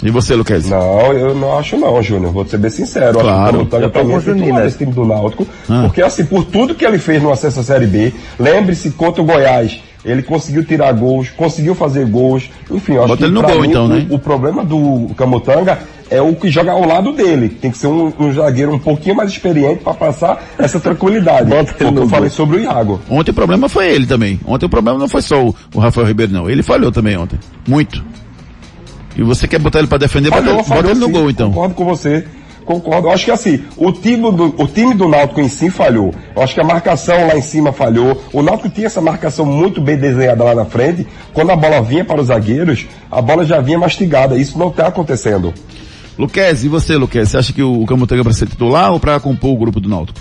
[0.00, 0.68] E você, Luquez?
[0.70, 2.30] Não, eu não acho não, Júnior.
[2.32, 3.18] Vou ser bem sincero.
[3.18, 3.38] Eu Claro.
[3.40, 4.64] Acho que o Camutanga Eu tô com é o Juninho titular nessa.
[4.66, 5.46] desse time do Náutico.
[5.68, 5.82] Ah.
[5.86, 9.24] Porque assim, por tudo que ele fez no acesso à Série B, lembre-se contra o
[9.24, 12.48] Goiás, ele conseguiu tirar gols, conseguiu fazer gols.
[12.70, 14.06] Enfim, eu acho Bota que ele no gol, mim, então, o, né?
[14.10, 15.78] o problema do Camutanga
[16.10, 17.48] é o que joga ao lado dele.
[17.48, 21.50] Tem que ser um, um zagueiro um pouquinho mais experiente para passar essa tranquilidade.
[21.50, 23.00] Foi o que eu falei sobre o Iago.
[23.10, 24.40] Ontem o problema foi ele também.
[24.46, 26.48] Ontem o problema não foi só o, o Rafael Ribeiro não.
[26.48, 27.38] Ele falhou também ontem.
[27.66, 28.02] Muito.
[29.16, 31.12] E você quer botar ele pra defender, bota, Falhou, ele- bota falhou ele no sim,
[31.12, 31.48] gol então.
[31.48, 32.24] Concordo com você.
[32.68, 33.08] Concordo.
[33.08, 36.12] Eu acho que assim, o time, do, o time do Náutico em si falhou.
[36.36, 38.22] Eu acho que a marcação lá em cima falhou.
[38.30, 41.06] O Náutico tinha essa marcação muito bem desenhada lá na frente.
[41.32, 44.36] Quando a bola vinha para os zagueiros, a bola já vinha mastigada.
[44.36, 45.54] Isso não está acontecendo.
[46.18, 47.30] Luquez, e você, Luquez?
[47.30, 49.88] Você acha que o Camutanga é pra ser titular ou pra compor o grupo do
[49.88, 50.20] Náutico?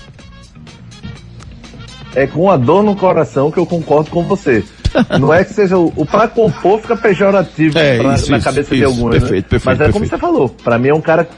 [2.16, 4.64] É com a dor no coração que eu concordo com você.
[5.20, 8.46] Não é que seja o, o pra compor fica pejorativo É, pra- isso, na isso,
[8.46, 9.12] cabeça de isso, alguns.
[9.12, 9.42] perfeito, né?
[9.50, 11.32] perfeito, Mas é como você falou, pra mim é um cara que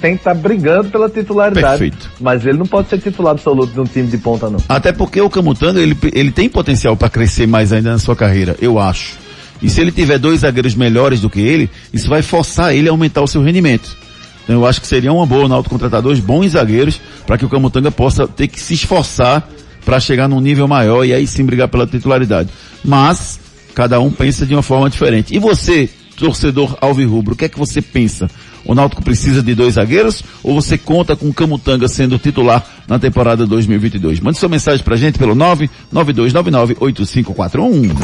[0.00, 1.78] tem que estar brigando pela titularidade.
[1.78, 2.10] Perfeito.
[2.20, 4.58] Mas ele não pode ser titular absoluto de um time de ponta, não.
[4.68, 8.56] Até porque o Camutanga, ele, ele tem potencial para crescer mais ainda na sua carreira,
[8.60, 9.14] eu acho.
[9.62, 12.92] E se ele tiver dois zagueiros melhores do que ele, isso vai forçar ele a
[12.92, 13.96] aumentar o seu rendimento.
[14.44, 17.44] Então eu acho que seria uma boa o Náutico contratar dois bons zagueiros para que
[17.44, 19.48] o Camutanga possa ter que se esforçar
[19.84, 22.50] para chegar num nível maior e aí sim brigar pela titularidade.
[22.84, 23.40] Mas
[23.74, 25.34] cada um pensa de uma forma diferente.
[25.34, 28.30] E você, torcedor alvirrubro, o que é que você pensa?
[28.66, 32.98] O Náutico precisa de dois zagueiros ou você conta com o Camutanga sendo titular na
[32.98, 34.18] temporada 2022?
[34.18, 37.94] Mande sua mensagem pra gente pelo 992998541.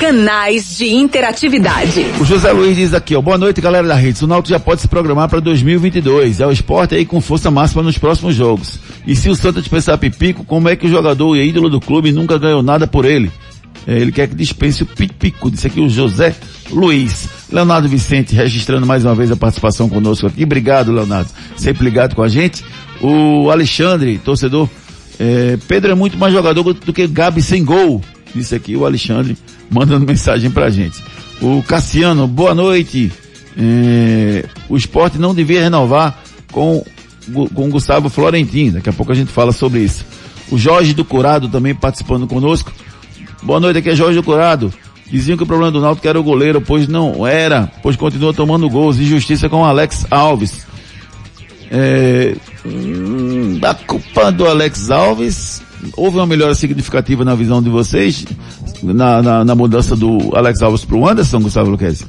[0.00, 2.04] Canais de interatividade.
[2.20, 4.24] O José Luiz diz aqui, ó, boa noite galera da Rede.
[4.24, 6.40] O Náutico já pode se programar para 2022.
[6.40, 8.80] É o esporte aí com força máxima nos próximos jogos.
[9.06, 12.10] E se o Santa dispensar Pipico, como é que o jogador e ídolo do clube
[12.10, 13.30] nunca ganhou nada por ele?
[13.86, 16.34] É, ele quer que dispense o Pipico, disse aqui o José
[16.70, 17.28] Luiz.
[17.50, 20.44] Leonardo Vicente registrando mais uma vez a participação conosco aqui.
[20.44, 21.30] Obrigado, Leonardo.
[21.56, 22.64] Sempre ligado com a gente.
[23.00, 24.68] O Alexandre, torcedor,
[25.18, 28.02] é, Pedro é muito mais jogador do que Gabi sem gol.
[28.34, 29.36] Disse aqui o Alexandre,
[29.70, 31.02] mandando mensagem pra gente.
[31.40, 33.12] O Cassiano, boa noite.
[33.56, 36.18] É, o esporte não devia renovar
[36.50, 36.84] com,
[37.54, 38.74] com o Gustavo Florentino.
[38.74, 40.04] Daqui a pouco a gente fala sobre isso.
[40.50, 42.72] O Jorge do Curado também participando conosco.
[43.42, 44.72] Boa noite, aqui é Jorge do Curado.
[45.10, 48.68] Diziam que o problema do Náutico era o goleiro, pois não era, pois continua tomando
[48.68, 48.98] gols.
[48.98, 50.66] Injustiça com o Alex Alves.
[51.70, 55.62] É, hum, a culpa do Alex Alves,
[55.96, 58.24] houve uma melhora significativa na visão de vocês,
[58.82, 62.06] na, na, na mudança do Alex Alves para o Anderson, Gustavo Luquezzi?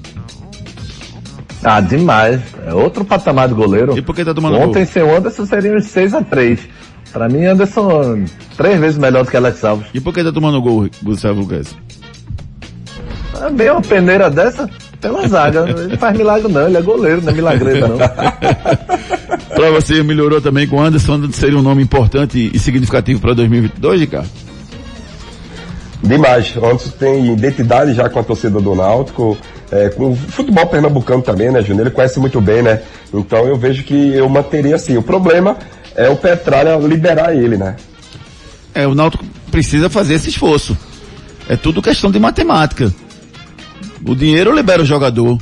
[1.63, 2.41] Ah, demais.
[2.65, 3.97] É outro patamar de goleiro.
[3.97, 4.93] E por que tá tomando Ontem gol?
[4.93, 6.60] sem o Anderson seria uns 6 a 3
[7.12, 8.25] Pra mim, Anderson
[8.58, 9.88] três vezes melhor do que Alex Alves.
[9.93, 11.73] E por que tá tomando gol, Gustavo Luquezzi?
[13.41, 14.69] É bem uma peneira dessa
[15.02, 15.65] pela zaga.
[15.69, 17.98] Ele faz milagre não, ele é goleiro, não é milagreta não.
[19.56, 24.02] Pra você melhorou também com o Anderson, seria um nome importante e significativo para 2022,
[24.02, 24.30] Ricardo?
[26.04, 26.54] Demais.
[26.62, 29.38] Antes tem identidade já com a torcida do Náutico,
[29.71, 31.88] é, com o futebol pernambucano também, né, Júnior?
[31.88, 32.82] Ele conhece muito bem, né?
[33.13, 34.98] Então eu vejo que eu manteria assim.
[34.98, 35.58] O problema
[35.95, 37.76] é o Petralha liberar ele, né?
[38.74, 40.78] É, o Náutico precisa fazer esse esforço.
[41.48, 42.93] É tudo questão de matemática.
[44.05, 45.38] O dinheiro libera o jogador.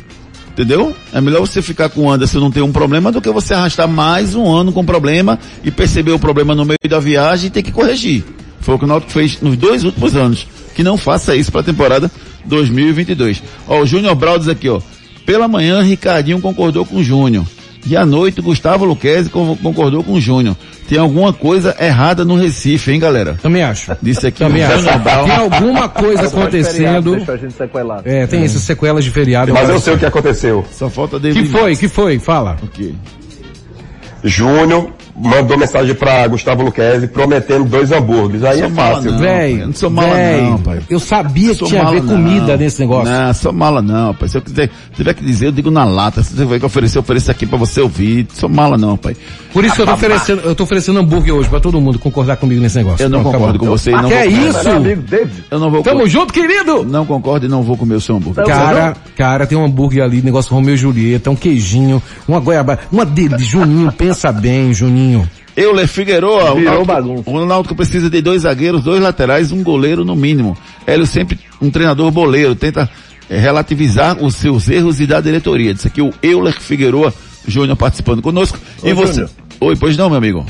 [0.52, 0.96] Entendeu?
[1.12, 3.88] É melhor você ficar com o Anderson não ter um problema do que você arrastar
[3.88, 7.64] mais um ano com problema e perceber o problema no meio da viagem e ter
[7.64, 8.24] que corrigir.
[8.62, 10.48] Foi o que o Náutico fez nos dois últimos anos.
[10.76, 12.12] Que não faça isso para a temporada
[12.46, 13.42] 2022.
[13.68, 14.80] Ó, o Júnior Braudes aqui, ó.
[15.26, 17.46] Pela manhã, Ricardinho concordou com o Júnior.
[17.86, 20.56] E à noite, Gustavo Luquezzi con- concordou com o Júnior.
[20.88, 23.38] Tem alguma coisa errada no Recife, hein, galera?
[23.42, 23.92] Também acho.
[24.02, 24.84] Disse aqui Também o acho.
[25.26, 27.16] Tem alguma coisa acontecendo.
[27.16, 28.04] Deixa a gente sequelado.
[28.08, 29.54] É, tem essas sequelas de feriado.
[29.54, 30.64] Mas eu sei o que aconteceu.
[30.72, 31.76] Só falta Que foi?
[31.76, 32.20] Que foi?
[32.20, 32.58] Fala.
[32.64, 32.96] Ok.
[34.24, 38.44] Júnior mandou mensagem pra Gustavo Luquezzi prometendo dois hambúrgueres.
[38.44, 39.12] Aí Sou é mala fácil.
[39.12, 39.56] não, Véi.
[39.58, 40.80] Não sou mala véi, não, pai.
[40.90, 42.58] eu sabia que Sou tinha a ver mala comida não.
[42.58, 43.12] nesse negócio.
[43.14, 44.30] Não, sou mala não, pai.
[44.30, 46.24] Se eu quiser, se tiver que dizer, eu digo na lata.
[46.24, 48.28] Se você vai que oferecer, eu ofereço aqui pra você ouvir.
[48.34, 49.16] Sou mala não, pai.
[49.54, 52.38] Por isso que eu tô oferecendo, eu tô oferecendo hambúrguer hoje pra todo mundo concordar
[52.38, 53.04] comigo nesse negócio.
[53.04, 53.72] Eu não Pronto, concordo acabou.
[53.74, 54.98] com você e Ah, não que vou é comer.
[54.98, 55.44] isso?
[55.52, 56.84] Eu não vou Tamo junto, querido!
[56.84, 58.46] Não concordo e não vou comer o seu hambúrguer.
[58.46, 63.06] Cara, cara, tem um hambúrguer ali, negócio Romeu e Julieta, um queijinho, uma goiaba, uma
[63.06, 65.03] dele, Juninho, pensa bem, Juninho.
[65.56, 67.30] Euler Figueroa, o Virou Náutico, bagunça.
[67.30, 70.58] o Náutico precisa de dois zagueiros, dois laterais, um goleiro no mínimo.
[70.88, 72.90] Hélio sempre um treinador boleiro, tenta
[73.30, 75.74] é, relativizar os seus erros e da diretoria.
[75.74, 77.14] Disse aqui o Euler Figueroa
[77.48, 78.58] Júnior participando conosco.
[78.82, 79.14] Oi, e você?
[79.14, 79.30] Júnior.
[79.62, 80.46] Oi, pois não, meu amigo.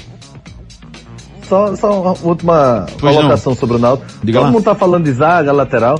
[1.47, 3.59] Só, só uma última Pois colocação não.
[3.59, 4.09] sobre o Náutico.
[4.23, 4.51] Diga Todo lá.
[4.51, 5.99] mundo tá falando de zaga, lateral.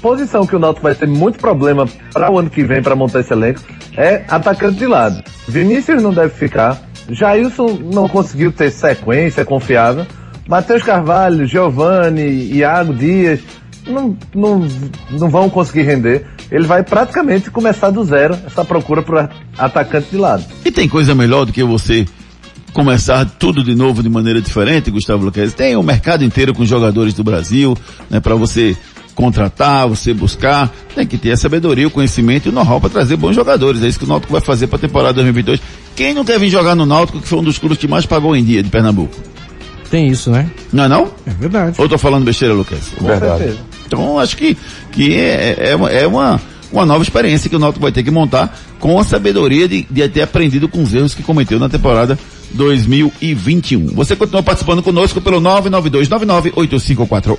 [0.00, 3.20] Posição que o Náutico vai ter muito problema para o ano que vem para montar
[3.20, 3.60] esse elenco
[3.96, 5.22] é atacante de lado.
[5.48, 6.80] Vinícius não deve ficar.
[7.12, 10.06] Jailson não conseguiu ter sequência confiável.
[10.48, 13.40] Matheus Carvalho, Giovanni, Iago Dias
[13.86, 14.68] não, não,
[15.10, 16.26] não vão conseguir render.
[16.50, 20.44] Ele vai praticamente começar do zero essa procura por atacante de lado.
[20.64, 22.06] E tem coisa melhor do que você
[22.72, 25.52] começar tudo de novo de maneira diferente, Gustavo Luquez?
[25.52, 27.76] Tem o mercado inteiro com jogadores do Brasil,
[28.08, 28.76] né, para você
[29.14, 33.16] contratar, você buscar, tem que ter a sabedoria, o conhecimento e o know-how para trazer
[33.16, 33.82] bons jogadores.
[33.82, 35.60] É isso que o Náutico vai fazer para a temporada 2022.
[35.94, 38.34] Quem não quer vir jogar no Náutico, que foi um dos clubes que mais pagou
[38.34, 39.14] em dia de Pernambuco?
[39.90, 40.50] Tem isso, né?
[40.72, 41.12] Não é não?
[41.26, 41.76] É verdade.
[41.78, 42.78] Ou tô falando besteira, Lucas?
[43.00, 43.58] Verdade.
[43.86, 44.56] Então, acho que,
[44.90, 46.40] que é, é, uma- é uma,
[46.72, 50.08] uma nova experiência que o Náutico vai ter que montar com a sabedoria de, de
[50.08, 52.18] ter aprendido com os erros que cometeu na temporada
[52.54, 53.86] 2021.
[53.94, 57.38] Você continua participando conosco pelo 992998541.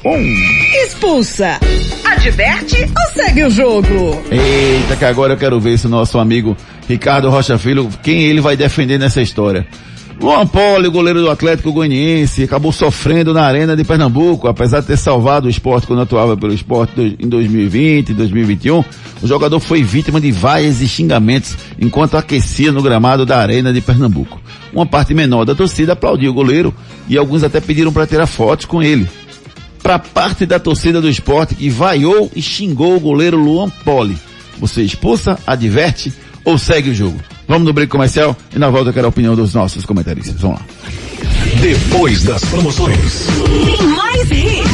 [0.86, 1.60] Expulsa.
[2.06, 4.22] Adverte ou segue o jogo?
[4.32, 6.56] Eita, que agora eu quero ver se o nosso amigo
[6.88, 9.68] Ricardo Rocha Filho, quem ele vai defender nessa história.
[10.22, 14.98] Luan Poli, goleiro do Atlético Goianiense, acabou sofrendo na arena de Pernambuco, apesar de ter
[14.98, 18.86] salvado o esporte quando atuava pelo esporte em 2020 e 2021.
[19.22, 23.82] O jogador foi vítima de vaias e xingamentos enquanto aquecia no gramado da arena de
[23.82, 24.40] Pernambuco.
[24.74, 26.74] Uma parte menor da torcida aplaudiu o goleiro
[27.08, 29.08] e alguns até pediram para tirar fotos com ele
[29.84, 34.18] para parte da torcida do esporte que vaiou e xingou o goleiro Luan Poli.
[34.58, 36.14] Você expulsa, adverte
[36.46, 37.20] ou segue o jogo?
[37.46, 40.40] Vamos no break comercial e na volta eu quero a opinião dos nossos comentaristas.
[40.40, 40.66] Vamos lá.
[41.60, 43.28] Depois das promoções.
[43.66, 44.74] Tem mais hits.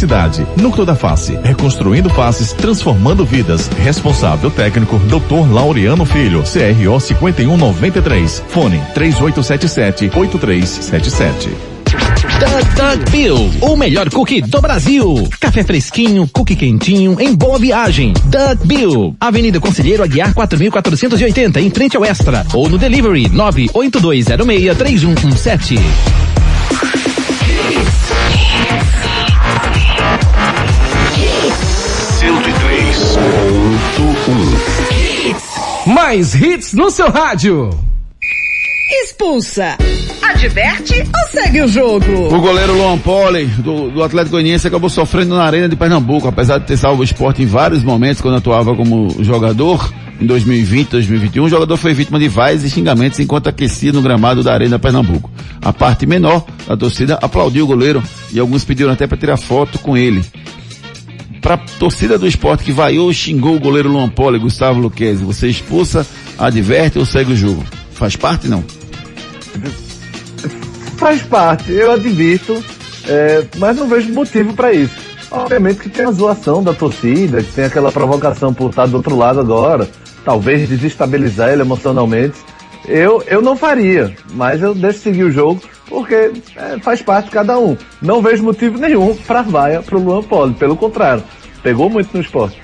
[0.57, 3.69] Núcleo da Face, reconstruindo faces, transformando vidas.
[3.83, 5.51] Responsável técnico, Dr.
[5.51, 8.43] Laureano Filho, CRO 5193.
[8.47, 11.49] Fone 3877-8377.
[12.75, 15.29] Duck Bill, o melhor cookie do Brasil.
[15.39, 18.13] Café fresquinho, cookie quentinho, em boa viagem.
[18.25, 22.43] Duck Bill, Avenida Conselheiro Aguiar 4480, em frente ao Extra.
[22.53, 25.79] Ou no delivery 982063117.
[35.85, 37.69] Mais hits no seu rádio.
[39.03, 39.77] Expulsa.
[40.21, 42.35] Adverte ou segue o jogo?
[42.35, 46.59] O goleiro Luan Poli, do, do Atlético Goianiense, acabou sofrendo na arena de Pernambuco, apesar
[46.59, 49.91] de ter salvo o esporte em vários momentos quando atuava como jogador.
[50.19, 54.43] Em 2020, 2021, o jogador foi vítima de vaias e xingamentos enquanto aquecia no gramado
[54.43, 55.31] da Arena Pernambuco.
[55.63, 59.79] A parte menor da torcida aplaudiu o goleiro e alguns pediram até para tirar foto
[59.79, 60.23] com ele.
[61.41, 65.47] Para torcida do esporte que vaiou e xingou o goleiro Luan Poli, Gustavo Luquezzi, você
[65.47, 66.05] expulsa,
[66.37, 67.65] adverte ou segue o jogo?
[67.93, 68.63] Faz parte não?
[70.97, 72.63] Faz parte, eu advirto,
[73.07, 74.93] é, mas não vejo motivo para isso.
[75.31, 79.15] Obviamente que tem a zoação da torcida, que tem aquela provocação por estar do outro
[79.15, 79.89] lado agora,
[80.23, 82.37] talvez desestabilizar ele emocionalmente.
[82.87, 85.61] Eu, eu não faria, mas eu deixo seguir o jogo,
[85.91, 87.77] porque é, faz parte de cada um.
[88.01, 91.23] Não vejo motivo nenhum para vaia pro Luan Poli, pelo contrário,
[91.61, 92.57] pegou muito no esporte.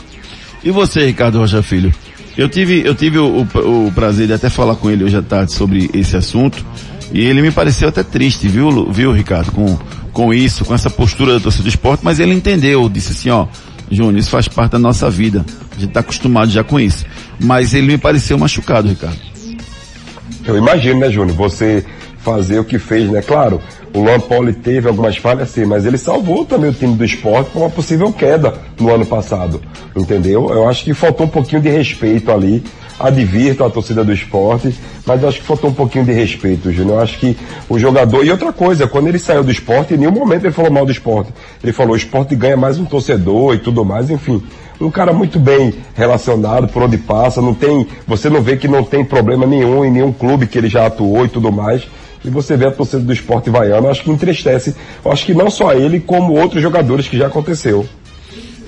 [0.63, 1.93] E você, Ricardo Rocha Filho?
[2.37, 5.21] Eu tive, eu tive o, o- o prazer de até falar com ele hoje à
[5.21, 6.65] tarde sobre esse assunto.
[7.11, 9.77] E ele me pareceu até triste, viu, viu, Ricardo, com,
[10.11, 13.47] com isso, com essa postura da torcida do esporte, mas ele entendeu, disse assim, ó,
[13.89, 15.45] Júnior, isso faz parte da nossa vida.
[15.75, 17.05] A gente tá acostumado já com isso.
[17.39, 19.17] Mas ele me pareceu machucado, Ricardo.
[20.45, 21.35] Eu imagino, né, Júnior?
[21.37, 21.85] Você
[22.27, 23.21] fazer o que fez, né?
[23.21, 23.61] Claro,
[23.95, 27.51] o Luan Poli teve algumas falhas sim, mas ele salvou também o time do esporte
[27.51, 29.61] com uma possível queda no ano passado,
[29.95, 30.49] entendeu?
[30.49, 32.61] Eu acho que faltou um pouquinho de respeito ali,
[32.99, 34.75] advirto a torcida do esporte,
[35.05, 36.97] mas acho que faltou um pouquinho de respeito, Júnior.
[36.97, 37.37] Eu acho que
[37.69, 38.25] o jogador.
[38.25, 40.91] E outra coisa, quando ele saiu do esporte, em nenhum momento ele falou mal do
[40.91, 41.31] esporte.
[41.63, 44.43] Ele falou: o esporte ganha mais um torcedor e tudo mais, enfim.
[44.81, 48.83] Um cara muito bem relacionado por onde passa, não tem, você não vê que não
[48.83, 51.87] tem problema nenhum em nenhum clube que ele já atuou e tudo mais.
[52.27, 54.75] E você vê a torcida do esporte vaiano, acho que entristece.
[55.05, 57.87] Acho que não só ele, como outros jogadores que já aconteceu.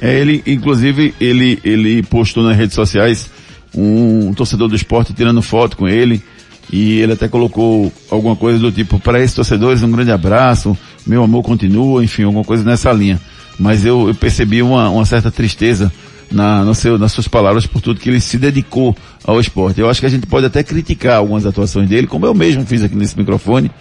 [0.02, 3.30] É, ele, inclusive, ele, ele postou nas redes sociais
[3.76, 6.24] um torcedor do esporte tirando foto com ele.
[6.72, 11.24] E ele até colocou alguma coisa do tipo, para esses torcedores um grande abraço, meu
[11.24, 13.20] amor continua, enfim, alguma coisa nessa linha
[13.60, 15.92] mas eu, eu percebi uma, uma, certa tristeza
[16.32, 19.80] na, no seu, nas suas palavras por tudo que ele se dedicou ao esporte.
[19.80, 22.84] Eu acho que a gente pode até criticar algumas atuações dele, como eu mesmo fiz
[22.84, 23.72] aqui nesse microfone,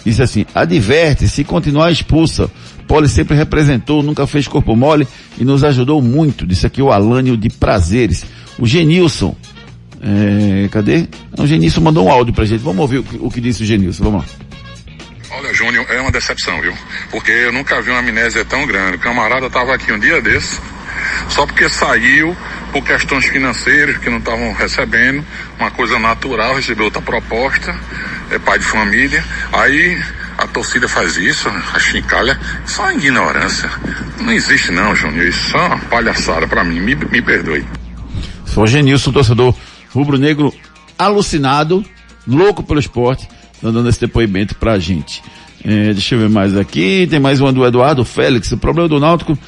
[0.05, 2.51] disse assim, adverte, se continuar expulsa,
[2.88, 5.07] Poli sempre representou, nunca fez corpo mole
[5.38, 8.24] e nos ajudou muito, disse aqui o Alânio de Prazeres.
[8.59, 9.36] O Genilson,
[10.03, 11.07] é, cadê?
[11.38, 13.66] O Genilson mandou um áudio pra gente, vamos ouvir o que, o que disse o
[13.66, 14.28] Genilson, vamos lá.
[15.30, 16.74] Olha, Júnior, é uma decepção, viu?
[17.12, 18.97] Porque eu nunca vi uma amnésia tão grande.
[18.97, 20.61] O camarada estava aqui um dia desse,
[21.28, 22.36] só porque saiu
[22.75, 25.25] por questões financeiras que não estavam recebendo,
[25.61, 27.72] uma coisa natural, recebeu outra proposta,
[28.33, 29.25] é pai de família.
[29.53, 30.03] Aí
[30.37, 33.70] a torcida faz isso, a chincalha, só ignorância.
[34.20, 37.64] Não existe não, Júnior, isso só uma palhaçada para mim, me, me perdoe.
[38.45, 39.55] Sou Genilson, torcedor
[39.91, 40.53] rubro-negro
[40.99, 41.85] alucinado,
[42.27, 43.29] louco pelo esporte,
[43.62, 45.22] dando esse depoimento pra gente.
[45.64, 48.51] É, deixa eu ver mais aqui, tem mais uma do Eduardo Félix.
[48.51, 49.39] O problema do Náutico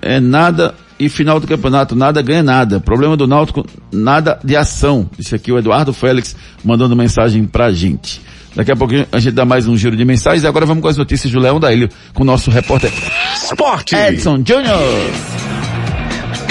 [0.00, 2.80] é nada e final do campeonato, nada ganha nada.
[2.80, 5.08] Problema do Náutico, nada de ação.
[5.18, 8.20] Isso aqui o Eduardo Félix mandando mensagem pra gente.
[8.54, 10.88] Daqui a pouco a gente dá mais um giro de mensagens e agora vamos com
[10.88, 12.92] as notícias do Leão da Ilha com o nosso repórter
[13.34, 14.78] Esporte Edson Júnior.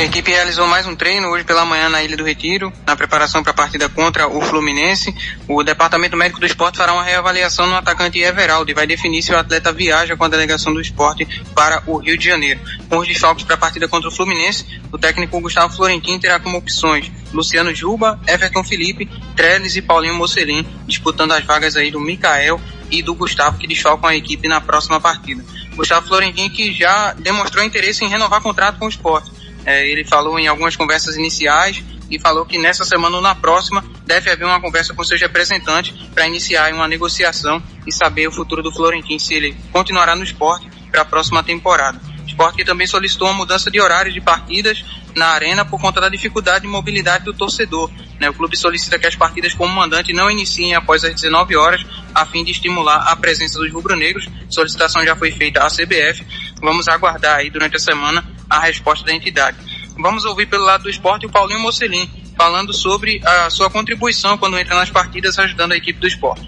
[0.02, 3.44] A equipe realizou mais um treino hoje pela manhã na Ilha do Retiro, na preparação
[3.44, 5.14] para a partida contra o Fluminense.
[5.48, 9.32] O Departamento Médico do Esporte fará uma reavaliação no atacante Everaldo e vai definir se
[9.32, 12.60] o atleta viaja com a delegação do esporte para o Rio de Janeiro.
[12.90, 16.58] Com os desfalques para a partida contra o Fluminense, o técnico Gustavo Florentin terá como
[16.58, 22.60] opções Luciano Juba, Everton Felipe, Trellis e Paulinho Mocelin, disputando as vagas aí do Mikael
[22.90, 25.46] e do Gustavo, que desfalcam a equipe na próxima partida.
[25.76, 29.41] Gustavo Florentin que já demonstrou interesse em renovar contrato com o esporte.
[29.66, 33.84] É, ele falou em algumas conversas iniciais e falou que nessa semana ou na próxima
[34.06, 38.62] deve haver uma conversa com seus representantes para iniciar uma negociação e saber o futuro
[38.62, 42.00] do Florentino, se ele continuará no esporte para a próxima temporada.
[42.24, 44.84] O esporte também solicitou uma mudança de horário de partidas
[45.16, 47.90] na arena por conta da dificuldade de mobilidade do torcedor.
[48.22, 48.30] Né?
[48.30, 52.24] O clube solicita que as partidas como mandante não iniciem após as 19 horas, a
[52.24, 54.30] fim de estimular a presença dos rubro-negros.
[54.48, 56.24] Solicitação já foi feita à CBF.
[56.62, 59.58] Vamos aguardar aí durante a semana a resposta da entidade.
[59.98, 62.08] Vamos ouvir pelo lado do esporte o Paulinho Mocelin,
[62.38, 66.48] falando sobre a sua contribuição quando entra nas partidas ajudando a equipe do esporte.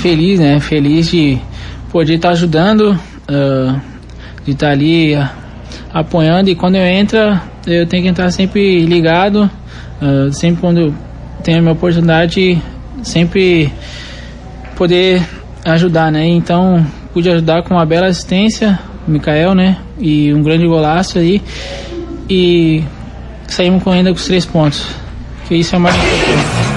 [0.00, 0.60] Feliz, né?
[0.60, 1.38] Feliz de
[1.90, 3.80] poder estar ajudando, uh,
[4.44, 5.28] de estar ali uh,
[5.92, 7.18] apoiando e quando eu entro,
[7.66, 9.50] eu tenho que entrar sempre ligado,
[10.00, 10.94] uh, sempre quando
[11.42, 12.60] tenho a minha oportunidade,
[13.02, 13.72] sempre
[14.76, 15.22] poder
[15.64, 16.26] ajudar, né?
[16.26, 19.78] Então, pude ajudar com uma bela assistência, o Mikael, né?
[19.98, 21.42] E um grande golaço aí.
[22.28, 22.82] E
[23.46, 24.86] saímos com ainda com os três pontos.
[25.46, 26.70] Que isso é mais importante.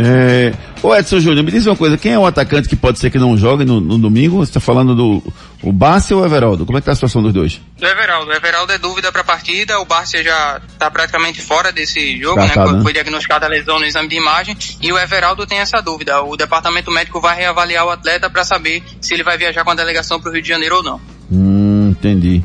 [0.00, 0.52] É,
[0.82, 3.18] Ô Edson Júnior, me diz uma coisa, quem é o atacante que pode ser que
[3.18, 4.36] não jogue no, no domingo?
[4.36, 5.22] Você está falando do
[5.60, 6.64] o Bárcia ou o Everaldo?
[6.64, 7.60] Como é que tá a situação dos dois?
[7.76, 8.30] Do Everaldo.
[8.30, 12.40] O Everaldo é dúvida para a partida, o Bárcia já está praticamente fora desse jogo,
[12.40, 12.78] Descartado, né?
[12.78, 12.82] né?
[12.84, 16.22] Foi diagnosticada a lesão no exame de imagem e o Everaldo tem essa dúvida.
[16.22, 19.74] O departamento médico vai reavaliar o atleta para saber se ele vai viajar com a
[19.74, 21.00] delegação para o Rio de Janeiro ou não.
[21.30, 22.42] Hum, entendi.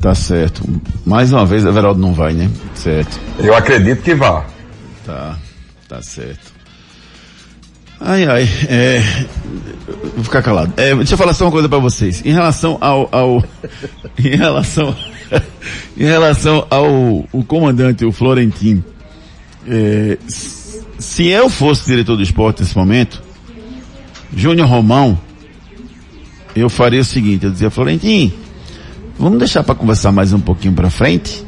[0.00, 0.62] Tá certo.
[1.04, 2.50] Mais uma vez, Everaldo não vai, né?
[2.74, 3.18] Certo.
[3.38, 4.44] Eu acredito que vá.
[5.04, 5.36] Tá,
[5.88, 6.45] tá certo.
[8.00, 9.02] Ai, ai, é,
[10.14, 10.72] vou ficar calado.
[10.76, 12.22] É, deixa eu falar só uma coisa para vocês.
[12.24, 13.42] Em relação ao, ao
[14.18, 14.94] em relação,
[15.96, 18.84] em relação ao o comandante, o Florentino,
[19.66, 23.22] é, se eu fosse diretor do esporte nesse momento,
[24.34, 25.18] Júnior Romão,
[26.54, 28.32] eu faria o seguinte, eu dizia, Florentino,
[29.18, 31.44] vamos deixar para conversar mais um pouquinho para frente?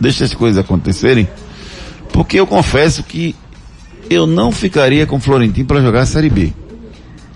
[0.00, 1.28] Deixa as coisas acontecerem?
[2.12, 3.34] Porque eu confesso que
[4.12, 6.52] eu não ficaria com o Florentino para jogar a Série B.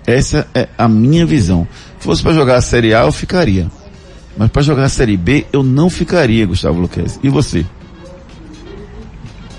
[0.05, 1.67] Essa é a minha visão.
[1.99, 3.67] Se fosse para jogar a Série A, eu ficaria.
[4.37, 7.19] Mas para jogar a Série B, eu não ficaria, Gustavo Luquez.
[7.23, 7.65] E você?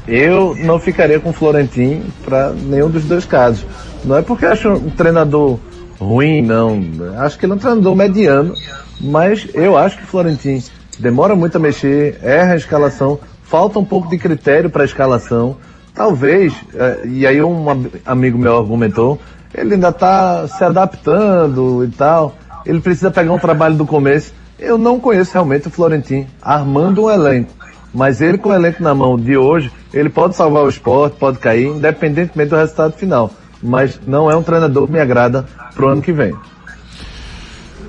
[0.06, 3.66] Eu não ficaria com o Florentino para nenhum dos dois casos.
[4.04, 5.58] Não é porque acho um treinador
[6.00, 6.80] ruim, não.
[7.18, 8.54] Acho que ele é um treinador mediano,
[9.00, 10.62] mas eu acho que o Florentino
[10.98, 15.56] demora muito a mexer, erra a escalação, falta um pouco de critério para a escalação.
[15.98, 17.66] Talvez, é, e aí um
[18.06, 19.20] amigo meu argumentou,
[19.52, 22.36] ele ainda está se adaptando e tal.
[22.64, 24.32] Ele precisa pegar um trabalho do começo.
[24.60, 27.50] Eu não conheço realmente o Florentino armando um elenco.
[27.92, 31.40] Mas ele com o elenco na mão de hoje, ele pode salvar o esporte, pode
[31.40, 33.32] cair, independentemente do resultado final.
[33.60, 36.32] Mas não é um treinador que me agrada pro ano que vem.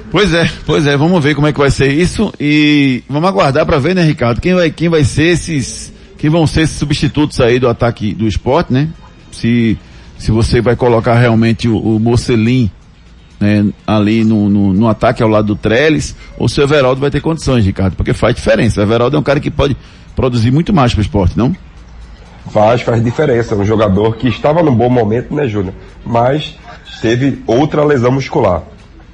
[0.09, 3.67] Pois é, pois é, vamos ver como é que vai ser isso e vamos aguardar
[3.67, 7.59] para ver, né, Ricardo, quem vai, quem vai ser esses, quem vão ser substitutos aí
[7.59, 8.89] do ataque do esporte, né?
[9.31, 9.77] Se,
[10.17, 12.69] se você vai colocar realmente o, o Mocelin,
[13.39, 17.09] né, ali no, no, no, ataque ao lado do Trellis, ou se o Everaldo vai
[17.09, 18.81] ter condições, Ricardo, porque faz diferença.
[18.81, 19.77] O Everaldo é um cara que pode
[20.13, 21.55] produzir muito mais para o esporte, não?
[22.51, 23.55] Faz, faz diferença.
[23.55, 25.73] Um jogador que estava num bom momento, né, Júnior?
[26.05, 26.57] Mas
[27.01, 28.63] teve outra lesão muscular.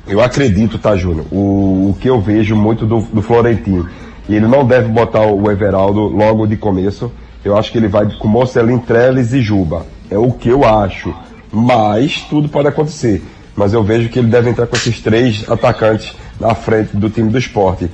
[0.08, 1.28] Eu acredito, tá, Júnior?
[1.32, 3.88] O, o que eu vejo muito do, do Florentino.
[4.28, 7.11] E ele não deve botar o Everaldo logo de começo.
[7.43, 9.86] Eu acho que ele vai com Mocelin, Trellis e Juba.
[10.09, 11.13] É o que eu acho.
[11.51, 13.23] Mas tudo pode acontecer.
[13.55, 17.30] Mas eu vejo que ele deve entrar com esses três atacantes na frente do time
[17.30, 17.89] do esporte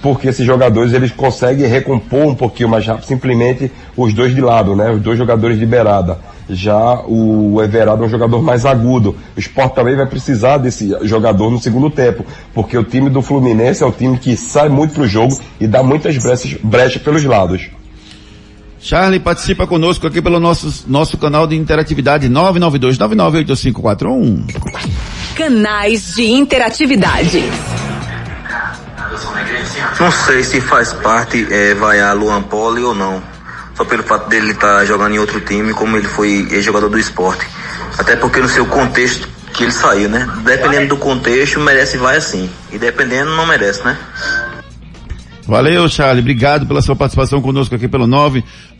[0.00, 4.74] porque esses jogadores eles conseguem recompor um pouquinho mais rápido, simplesmente os dois de lado,
[4.74, 4.90] né?
[4.90, 6.18] Os dois jogadores de beirada.
[6.48, 9.16] Já o Everado é um jogador mais agudo.
[9.36, 12.24] O Sport também vai precisar desse jogador no segundo tempo,
[12.54, 15.82] porque o time do Fluminense é o time que sai muito pro jogo e dá
[15.82, 17.68] muitas brechas, brechas pelos lados.
[18.80, 24.54] Charlie participa conosco aqui pelo nosso, nosso canal de interatividade 992998541.
[25.34, 27.42] Canais de interatividade.
[29.98, 33.22] Não sei se faz parte é, a Luan Poli ou não.
[33.76, 36.98] Só pelo fato dele estar tá jogando em outro time, como ele foi jogador do
[36.98, 37.46] esporte.
[37.98, 40.28] Até porque no seu contexto que ele saiu, né?
[40.44, 42.48] Dependendo do contexto, merece vai assim.
[42.72, 43.96] E dependendo, não merece, né?
[45.46, 46.20] Valeu, Charlie.
[46.20, 48.06] Obrigado pela sua participação conosco aqui pelo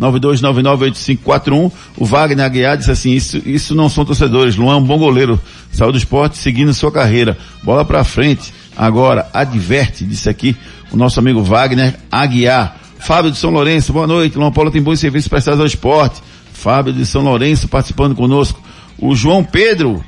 [0.00, 1.72] 992998541.
[1.96, 4.56] O Wagner Aguiar disse assim, isso, isso não são torcedores.
[4.56, 5.40] Luan é um bom goleiro.
[5.70, 7.38] Saiu do esporte seguindo sua carreira.
[7.62, 8.52] Bola pra frente.
[8.76, 10.56] Agora, adverte, disse aqui
[10.90, 12.76] o nosso amigo Wagner Aguiar.
[12.98, 14.36] Fábio de São Lourenço, boa noite.
[14.36, 16.22] Luan Paulo tem bons serviços prestados ao esporte.
[16.52, 18.60] Fábio de São Lourenço participando conosco.
[18.98, 20.02] O João Pedro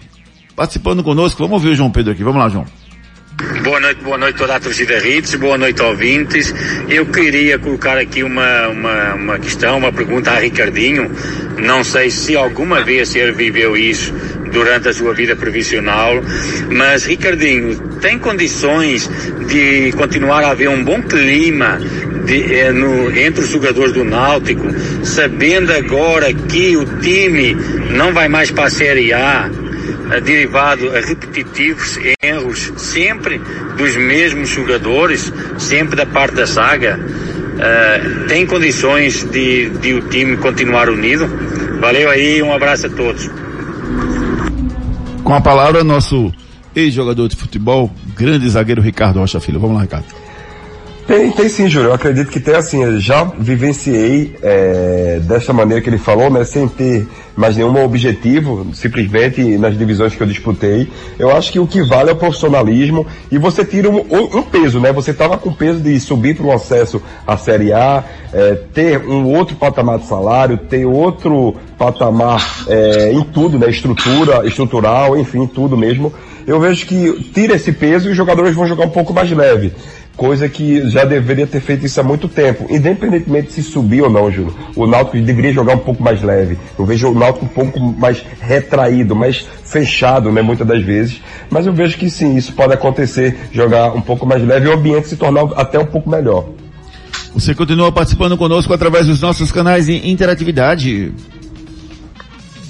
[0.57, 1.39] participando conosco.
[1.39, 2.25] Vamos ouvir o João Pedro aqui.
[2.25, 2.67] Vamos lá, João.
[3.63, 6.53] Boa noite, boa noite toda a torcida Hits, boa noite ouvintes.
[6.89, 11.09] Eu queria colocar aqui uma, uma, uma questão, uma pergunta a Ricardinho.
[11.57, 14.13] Não sei se alguma vez ele viveu isso
[14.51, 16.15] durante a sua vida profissional,
[16.71, 19.09] mas Ricardinho, tem condições
[19.47, 21.79] de continuar a haver um bom clima
[22.29, 24.63] de, eh, no, entre os jogadores do Náutico,
[25.03, 27.57] sabendo agora que o time
[27.91, 29.51] não vai mais para a Série A,
[30.23, 33.41] derivado a repetitivos erros sempre
[33.77, 40.37] dos mesmos jogadores, sempre da parte da saga, uh, tem condições de, de o time
[40.37, 41.27] continuar unido?
[41.81, 43.31] Valeu aí, um abraço a todos.
[45.23, 46.33] Com a palavra, nosso
[46.75, 49.61] ex-jogador de futebol, grande zagueiro Ricardo Rocha Filho.
[49.61, 50.28] Vamos lá, Ricardo.
[51.09, 51.89] Tem, tem sim, Júlio.
[51.89, 52.85] Eu acredito que tem assim.
[52.85, 56.45] Eu já vivenciei é, desta maneira que ele falou, né?
[56.45, 60.87] Sem ter mais nenhum objetivo, simplesmente nas divisões que eu disputei.
[61.19, 64.81] Eu acho que o que vale é o profissionalismo e você tira um, um peso,
[64.81, 64.93] né?
[64.93, 69.35] Você estava com peso de subir para o acesso à Série A, é, ter um
[69.35, 73.71] outro patamar de salário, ter outro patamar é, em tudo, né?
[73.71, 76.13] Estrutura, estrutural, enfim, tudo mesmo.
[76.47, 79.73] Eu vejo que tira esse peso e os jogadores vão jogar um pouco mais leve
[80.19, 82.67] coisa que já deveria ter feito isso há muito tempo.
[82.69, 84.53] Independentemente se subir ou não, Júnior.
[84.75, 86.59] O Náutico deveria jogar um pouco mais leve.
[86.77, 91.23] Eu vejo o Náutico um pouco mais retraído, mais fechado, né, muitas das vezes.
[91.49, 94.75] Mas eu vejo que sim, isso pode acontecer, jogar um pouco mais leve e o
[94.75, 96.47] ambiente se tornar até um pouco melhor.
[97.33, 101.13] Você continua participando conosco através dos nossos canais de interatividade.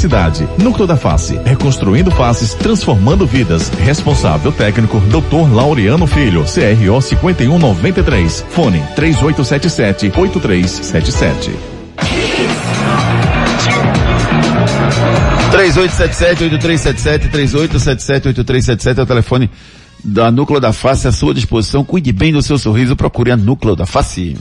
[0.00, 0.48] necessidade.
[0.58, 3.68] Núcleo da Face, reconstruindo faces, transformando vidas.
[3.68, 5.52] Responsável técnico, Dr.
[5.52, 8.46] Laureano Filho, CRO 5193.
[8.50, 11.50] Fone 3877 8377.
[15.52, 19.50] 3877-8377, 3877-8377 é o telefone
[20.02, 21.84] da Núcleo da Face à sua disposição.
[21.84, 24.36] Cuide bem do seu sorriso, procure a Núcleo da Face.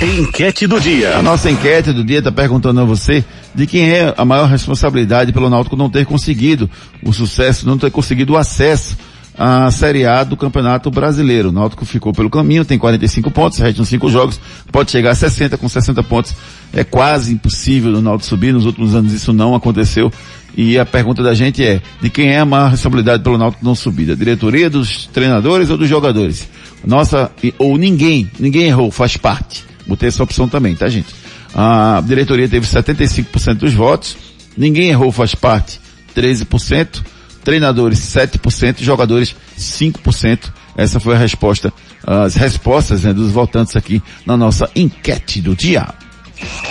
[0.00, 1.16] Enquete do dia.
[1.16, 3.24] A nossa enquete do dia está perguntando a você
[3.54, 6.68] de quem é a maior responsabilidade pelo Náutico não ter conseguido
[7.02, 8.94] o sucesso, não ter conseguido o acesso
[9.38, 11.48] à Série A do Campeonato Brasileiro.
[11.48, 14.38] O Náutico ficou pelo caminho, tem 45 pontos, restam 5 jogos,
[14.70, 16.34] pode chegar a 60, com 60 pontos
[16.74, 20.12] é quase impossível o Náutico subir, nos últimos anos isso não aconteceu.
[20.54, 23.74] E a pergunta da gente é, de quem é a maior responsabilidade pelo Náutico não
[23.74, 24.04] subir?
[24.04, 26.48] Da diretoria, dos treinadores ou dos jogadores?
[26.86, 29.64] Nossa, ou ninguém, ninguém errou, faz parte.
[29.86, 31.14] Botei essa opção também, tá gente?
[31.54, 34.16] A diretoria teve 75% dos votos,
[34.56, 35.80] ninguém errou, faz parte,
[36.14, 37.02] 13%,
[37.44, 40.52] treinadores 7%, jogadores 5%.
[40.76, 41.72] Essa foi a resposta,
[42.06, 45.86] as respostas né, dos votantes aqui na nossa enquete do dia.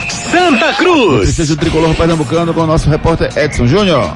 [0.09, 1.39] Santa Cruz!
[1.39, 4.15] Esse é o tricolor pernambucano com o nosso repórter Edson Júnior.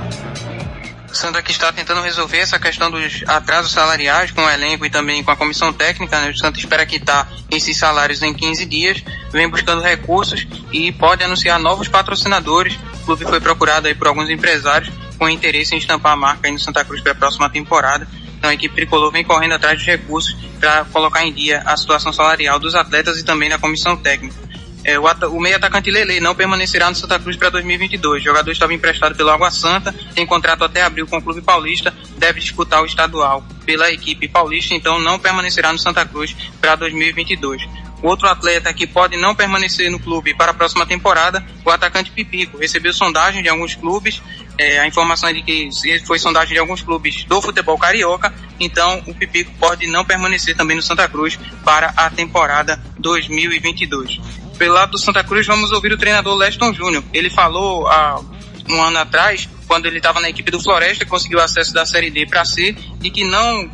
[1.14, 5.24] Santa que está tentando resolver essa questão dos atrasos salariais com o elenco e também
[5.24, 6.20] com a comissão técnica.
[6.20, 6.32] Né?
[6.32, 11.60] O Santa espera quitar esses salários em 15 dias, vem buscando recursos e pode anunciar
[11.60, 12.78] novos patrocinadores.
[13.01, 16.53] O clube foi procurado aí por alguns empresários com interesse em estampar a marca aí
[16.53, 18.07] no Santa Cruz para a próxima temporada.
[18.38, 22.14] Então a equipe tricolor vem correndo atrás de recursos para colocar em dia a situação
[22.14, 24.49] salarial dos atletas e também da comissão técnica.
[24.84, 28.22] É, o, o meio atacante Lele não permanecerá no Santa Cruz para 2022.
[28.22, 31.94] O jogador estava emprestado pelo Água Santa, tem contrato até abril com o Clube Paulista,
[32.18, 37.68] deve disputar o estadual pela equipe paulista, então não permanecerá no Santa Cruz para 2022.
[38.02, 42.12] O outro atleta que pode não permanecer no clube para a próxima temporada, o atacante
[42.12, 42.58] Pipico.
[42.58, 44.22] Recebeu sondagem de alguns clubes,
[44.58, 45.70] é, a informação é de que
[46.06, 50.78] foi sondagem de alguns clubes do futebol carioca, então o Pipico pode não permanecer também
[50.78, 55.97] no Santa Cruz para a temporada 2022 pelo lado do Santa Cruz, vamos ouvir o
[55.97, 57.01] treinador Leston Júnior.
[57.14, 58.22] Ele falou há
[58.70, 62.26] um ano atrás, quando ele estava na equipe do Floresta, conseguiu acesso da Série D
[62.26, 63.70] para C, e que não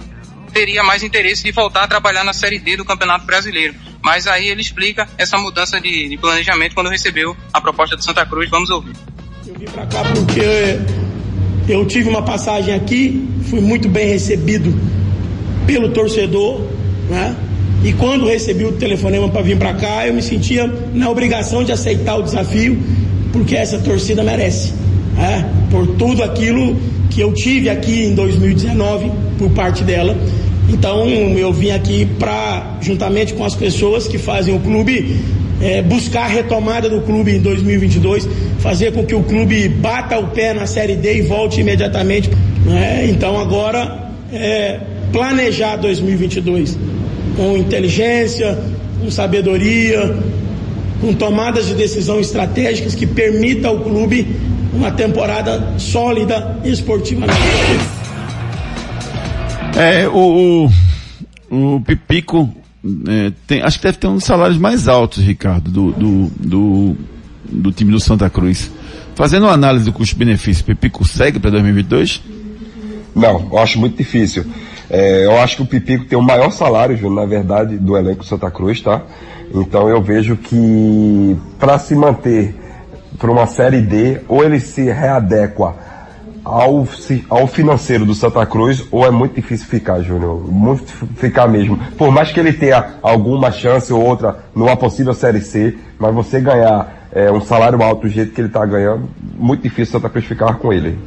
[0.54, 3.74] teria mais interesse de voltar a trabalhar na Série D do Campeonato Brasileiro.
[4.02, 8.24] Mas aí ele explica essa mudança de, de planejamento quando recebeu a proposta do Santa
[8.26, 8.48] Cruz.
[8.50, 8.96] Vamos ouvir.
[9.48, 10.80] Eu vim para cá porque
[11.68, 14.72] eu tive uma passagem aqui, fui muito bem recebido
[15.66, 16.62] pelo torcedor,
[17.10, 17.36] né?
[17.86, 21.72] E quando recebi o telefonema para vir para cá, eu me sentia na obrigação de
[21.72, 22.80] aceitar o desafio,
[23.32, 24.74] porque essa torcida merece.
[25.20, 26.76] É, por tudo aquilo
[27.12, 30.18] que eu tive aqui em 2019 por parte dela.
[30.68, 35.20] Então eu vim aqui para, juntamente com as pessoas que fazem o clube,
[35.62, 38.28] é, buscar a retomada do clube em 2022,
[38.58, 42.32] fazer com que o clube bata o pé na Série D e volte imediatamente.
[42.66, 43.06] Né?
[43.12, 44.80] Então agora é,
[45.12, 46.95] planejar 2022
[47.36, 48.58] com inteligência,
[49.00, 50.18] com sabedoria,
[51.02, 54.28] com tomadas de decisão estratégicas que permita ao clube
[54.74, 57.40] uma temporada sólida esportivamente.
[59.78, 60.70] É, o,
[61.52, 62.50] o, o Pipico
[63.08, 66.98] é, tem, acho que deve ter um dos salários mais altos, Ricardo, do, do, do,
[67.50, 68.72] do time do Santa Cruz.
[69.16, 72.22] Fazendo uma análise do custo-benefício, Pipico segue para 2022?
[73.16, 74.46] Não, eu acho muito difícil.
[74.90, 78.24] É, eu acho que o Pipico tem o maior salário, Júnior, na verdade, do elenco
[78.24, 79.02] Santa Cruz, tá?
[79.54, 82.56] Então eu vejo que para se manter
[83.18, 85.76] para uma série D, ou ele se readequa
[86.44, 86.88] ao,
[87.30, 90.44] ao financeiro do Santa Cruz, ou é muito difícil ficar, Júnior.
[90.48, 91.78] Muito ficar mesmo.
[91.98, 96.40] Por mais que ele tenha alguma chance ou outra numa possível série C, mas você
[96.40, 100.26] ganhar é, um salário alto do jeito que ele está ganhando, muito difícil Santa Cruz
[100.26, 101.00] ficar com ele.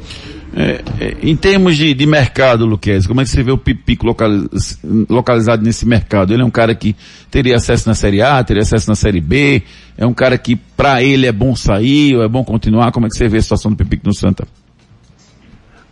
[0.55, 4.05] É, é, em termos de, de mercado, Luquez, como é que você vê o Pipico
[4.05, 4.79] localiz,
[5.09, 6.33] localizado nesse mercado?
[6.33, 6.95] Ele é um cara que
[7.29, 9.61] teria acesso na Série A, teria acesso na Série B,
[9.97, 13.09] é um cara que para ele é bom sair, ou é bom continuar, como é
[13.09, 14.47] que você vê a situação do Pipico no Santa?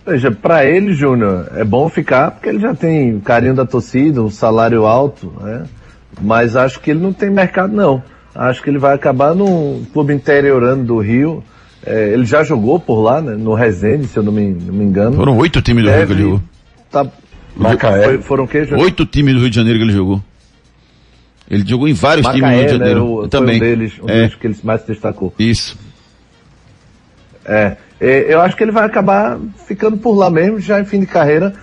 [0.05, 4.30] Veja, para ele, Júnior, é bom ficar porque ele já tem carinho da torcida, um
[4.30, 5.66] salário alto, né?
[6.22, 8.01] Mas acho que ele não tem mercado não.
[8.34, 11.43] Acho que ele vai acabar num clube interiorano do Rio.
[11.89, 13.33] É, ele já jogou por lá, né?
[13.33, 15.15] No Resende, se eu não me, não me engano.
[15.15, 16.41] Foram oito times do Rio que ele jogou.
[16.91, 17.05] Tá,
[18.03, 18.79] foi, foram Júnior?
[18.79, 20.21] Oito times do Rio de Janeiro que ele jogou.
[21.49, 22.99] Ele jogou em vários Macaé, times do Rio de Janeiro.
[22.99, 23.55] Né, o, também.
[23.55, 24.13] um deles, um é.
[24.15, 25.33] deles que ele mais se destacou.
[25.39, 25.77] Isso.
[27.45, 30.99] É, é, eu acho que ele vai acabar ficando por lá mesmo, já em fim
[30.99, 31.53] de carreira.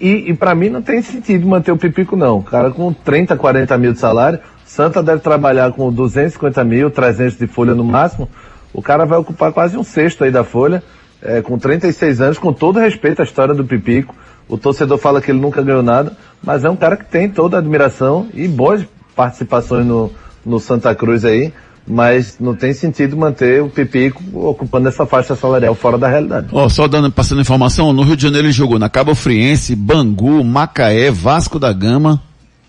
[0.00, 2.38] E, e para mim não tem sentido manter o Pipico não.
[2.38, 7.36] O cara com 30, 40 mil de salário, Santa deve trabalhar com 250 mil, 300
[7.36, 8.30] de folha no máximo.
[8.74, 10.82] O cara vai ocupar quase um sexto aí da folha,
[11.22, 14.14] é, com 36 anos, com todo respeito à história do Pipico.
[14.48, 16.12] O torcedor fala que ele nunca ganhou nada,
[16.42, 18.84] mas é um cara que tem toda a admiração e boas
[19.16, 20.10] participações no,
[20.44, 21.52] no Santa Cruz aí
[21.86, 26.48] mas não tem sentido manter o Pipico ocupando essa faixa salarial fora da realidade.
[26.50, 30.42] Ó, só dando, passando informação, no Rio de Janeiro ele jogou na Cabo Friense, Bangu,
[30.42, 32.22] Macaé, Vasco da Gama,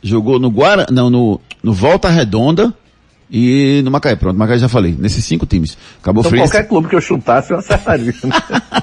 [0.04, 2.74] jogou no Guara, não, no, no Volta Redonda
[3.32, 5.78] e no Macaé, pronto, Macaé já falei, nesses cinco times.
[6.02, 6.52] Cabo então Friense.
[6.52, 8.14] qualquer clube que eu chutasse eu acertaria.
[8.24, 8.30] Né?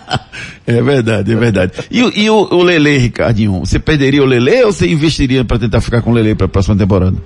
[0.66, 1.72] é verdade, é verdade.
[1.90, 5.59] E, o- e o, o Lele, Ricardinho, você perderia o Lele ou você investiria para
[5.59, 7.16] tentar ficar com o Lele para a próxima temporada?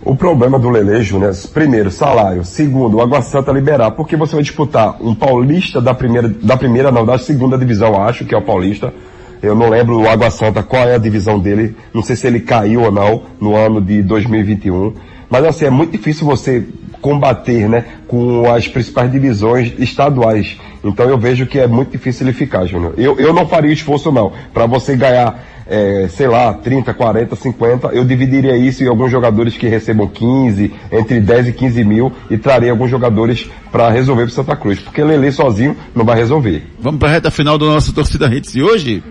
[0.00, 2.44] O problema do Lele, Júnior, é, primeiro, salário.
[2.44, 6.90] Segundo, o Água Santa liberar, porque você vai disputar um paulista da primeira, da primeira,
[6.90, 8.94] não, da segunda divisão, acho que é o paulista.
[9.42, 12.40] Eu não lembro o Água Santa qual é a divisão dele, não sei se ele
[12.40, 14.94] caiu ou não no ano de 2021.
[15.28, 16.64] Mas assim, é muito difícil você
[17.00, 20.56] combater, né, com as principais divisões estaduais.
[20.82, 22.94] Então eu vejo que é muito difícil ele ficar, Júnior.
[22.96, 27.88] Eu, eu não faria esforço não, para você ganhar é, sei lá, 30, 40, 50,
[27.88, 32.38] eu dividiria isso em alguns jogadores que recebam 15, entre 10 e 15 mil, e
[32.38, 36.62] traria alguns jogadores para resolver para Santa Cruz, porque Lele sozinho não vai resolver.
[36.80, 39.02] Vamos para a reta final do nosso Torcida Hits de hoje?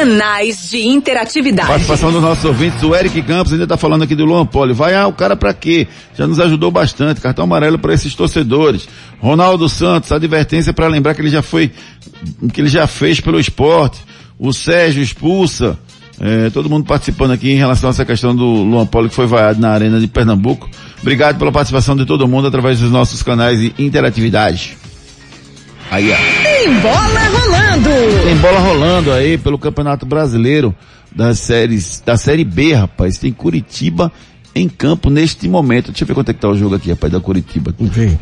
[0.00, 1.68] Canais de interatividade.
[1.68, 4.72] Participação dos nossos ouvintes, o Eric Campos ainda está falando aqui do Luan Poli.
[4.72, 5.86] Vai, ah, o cara para quê?
[6.16, 7.20] Já nos ajudou bastante.
[7.20, 8.88] Cartão amarelo para esses torcedores.
[9.20, 11.70] Ronaldo Santos, advertência para lembrar que ele já foi,
[12.50, 14.00] que ele já fez pelo esporte.
[14.38, 15.78] O Sérgio expulsa.
[16.18, 19.26] É, todo mundo participando aqui em relação a essa questão do Luan Poli que foi
[19.26, 20.66] vaiado na Arena de Pernambuco.
[21.02, 24.78] Obrigado pela participação de todo mundo através dos nossos canais de interatividade.
[25.90, 26.16] Aí, ó.
[26.44, 28.24] Tem bola rolando!
[28.24, 30.72] Tem bola rolando aí pelo Campeonato Brasileiro
[31.10, 33.18] das séries, da Série B, rapaz.
[33.18, 34.12] Tem Curitiba
[34.54, 35.86] em campo neste momento.
[35.90, 37.74] Deixa eu ver quanto é que tá o jogo aqui, rapaz, da Curitiba.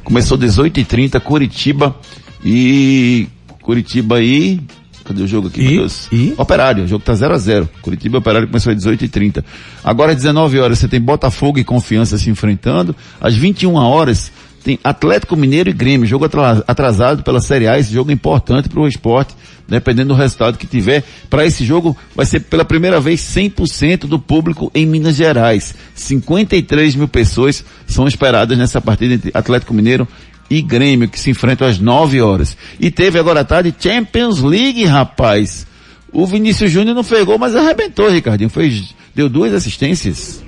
[0.02, 1.94] Começou 18h30, Curitiba
[2.42, 3.26] e...
[3.60, 4.60] Curitiba e...
[5.04, 6.08] Cadê o jogo aqui, meu Deus?
[6.36, 9.42] Operário, o jogo tá 0 a 0 Curitiba e Operário começou às 18h30.
[9.82, 12.94] Agora às 19 horas você tem Botafogo e Confiança se enfrentando.
[13.18, 14.30] Às 21 horas
[14.64, 18.68] tem Atlético Mineiro e Grêmio, jogo atra- atrasado pela Série A, esse jogo é importante
[18.68, 19.34] para o esporte,
[19.68, 21.04] dependendo do resultado que tiver.
[21.30, 25.74] Para esse jogo vai ser pela primeira vez 100% do público em Minas Gerais.
[25.94, 30.06] 53 mil pessoas são esperadas nessa partida entre Atlético Mineiro
[30.50, 32.56] e Grêmio, que se enfrentam às 9 horas.
[32.80, 35.66] E teve agora à tarde Champions League, rapaz.
[36.10, 38.48] O Vinícius Júnior não fez gol, mas arrebentou, Ricardinho.
[38.48, 40.42] Fez, deu duas assistências.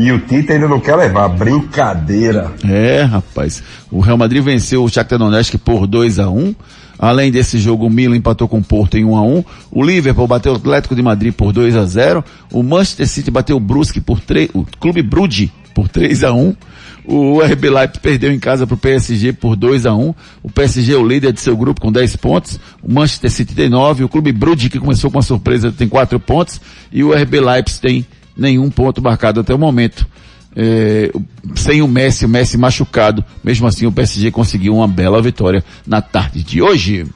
[0.00, 2.50] E o Tite ainda não quer levar, brincadeira.
[2.64, 3.62] É, rapaz.
[3.90, 6.54] O Real Madrid venceu o Shakhtar Donetsk por 2 a 1
[6.98, 10.26] Além desse jogo, o Milan empatou com o Porto em 1 a 1 O Liverpool
[10.26, 14.00] bateu o Atlético de Madrid por 2 a 0 O Manchester City bateu o Brusque
[14.00, 16.56] por 3, o Clube Brugge por 3 a 1
[17.04, 20.94] O RB Leipzig perdeu em casa para o PSG por 2 a 1 O PSG
[20.94, 22.58] é o líder de seu grupo com 10 pontos.
[22.82, 24.04] O Manchester City tem 9.
[24.04, 26.58] O Clube Brugge, que começou com uma surpresa, tem 4 pontos.
[26.90, 28.06] E o RB Leipzig tem
[28.40, 30.06] nenhum ponto marcado até o momento.
[30.56, 31.12] É,
[31.54, 33.24] sem o Messi, o Messi machucado.
[33.44, 37.06] Mesmo assim, o PSG conseguiu uma bela vitória na tarde de hoje.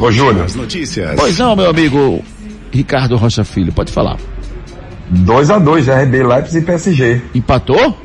[0.00, 0.46] Ô, Júnior.
[0.46, 1.14] As notícias.
[1.16, 2.24] Pois não, meu amigo
[2.72, 4.16] Ricardo Rocha Filho, pode falar.
[5.10, 7.22] 2 a 2 RB Leipzig e PSG.
[7.34, 7.96] Empatou?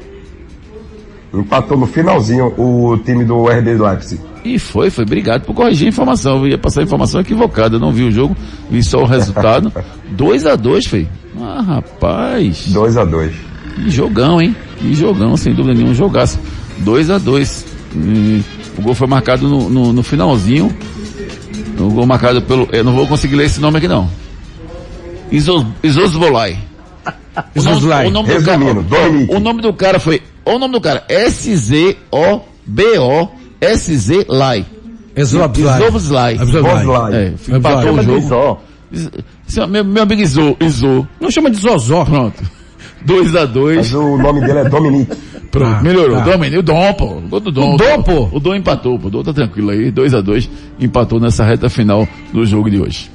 [1.33, 4.21] Empatou no finalzinho o time do RB Leipzig.
[4.43, 5.03] E foi, foi.
[5.03, 6.37] Obrigado por corrigir a informação.
[6.37, 7.75] Eu ia passar a informação equivocada.
[7.75, 8.35] Eu não vi o jogo,
[8.69, 9.71] vi só o resultado.
[10.11, 11.07] 2 a 2 foi.
[11.39, 12.67] Ah, rapaz.
[12.67, 13.31] 2 a 2
[13.75, 14.55] Que jogão, hein?
[14.77, 15.93] Que jogão, sem dúvida nenhuma.
[15.93, 16.39] Jogaço.
[16.79, 17.65] 2 a 2
[17.95, 18.41] Hum,
[18.77, 20.71] O gol foi marcado no, no, no finalzinho.
[21.79, 22.67] O gol marcado pelo.
[22.71, 24.09] Eu não vou conseguir ler esse nome aqui não.
[25.31, 26.57] Isos- Isosbolai.
[27.55, 27.77] O nome,
[28.07, 28.57] o nome do cara,
[29.29, 30.21] o nome do cara foi.
[30.45, 31.03] O nome do cara,
[33.61, 34.65] SZ Lai.
[35.15, 35.81] Exobslai.
[36.35, 37.13] Exobslai.
[37.13, 38.59] É, empatou o jogo.
[38.91, 41.07] Isso, Meu, meu amigo Iso, Iso.
[41.19, 42.05] Não chama de Zozó.
[42.05, 42.41] Pronto.
[43.05, 45.15] 2 a 2 Mas o nome dele é Dominique.
[45.51, 46.17] Pronto, Ah, melhorou.
[46.17, 46.23] tá.
[46.25, 47.21] Domini- o Dom, pô.
[47.31, 47.75] O do Dom.
[47.75, 48.29] O Dom, pô.
[48.31, 49.07] O Dom empatou, pô.
[49.07, 49.89] O Dom tá tranquilo aí.
[49.89, 50.49] 2 a 2
[50.79, 53.09] empatou nessa reta final do jogo de hoje.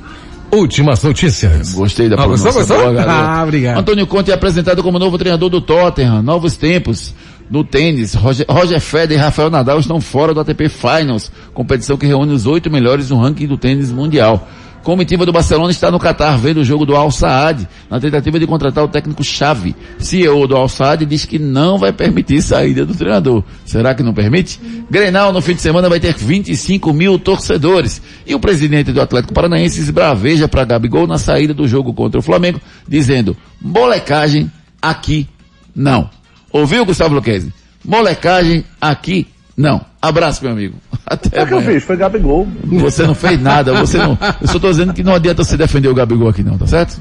[0.52, 1.74] Últimas notícias.
[1.74, 2.50] Gostei da Ah, pronúncia.
[2.52, 2.92] gostou, gostou?
[2.94, 3.04] boa.
[3.06, 3.78] Ah, obrigado.
[3.78, 6.22] Antônio Conte é apresentado como novo treinador do Tottenham.
[6.22, 7.14] Novos tempos
[7.50, 8.14] no tênis.
[8.14, 12.46] Roger, Roger Federer e Rafael Nadal estão fora do ATP Finals, competição que reúne os
[12.46, 14.48] oito melhores no ranking do tênis mundial.
[14.84, 18.46] Comitiva do Barcelona está no Catar vendo o jogo do Al Saad na tentativa de
[18.46, 19.74] contratar o técnico Xavi.
[19.98, 23.42] CEO do Al Saad diz que não vai permitir saída do treinador.
[23.64, 24.60] Será que não permite?
[24.90, 28.02] Grenal no fim de semana vai ter 25 mil torcedores.
[28.26, 32.22] E o presidente do Atlético Paranaense esbraveja para Gabigol na saída do jogo contra o
[32.22, 35.26] Flamengo, dizendo, molecagem aqui
[35.74, 36.10] não.
[36.54, 37.52] Ouviu, Gustavo Luquezzi?
[37.84, 39.26] Molecagem aqui
[39.56, 39.80] não.
[40.00, 40.76] Abraço, meu amigo.
[41.04, 41.82] Até O que eu fiz?
[41.82, 42.46] Foi Gabigol.
[42.64, 44.16] Você não fez nada, você não.
[44.40, 46.96] Eu só tô dizendo que não adianta você defender o Gabigol aqui não, tá certo?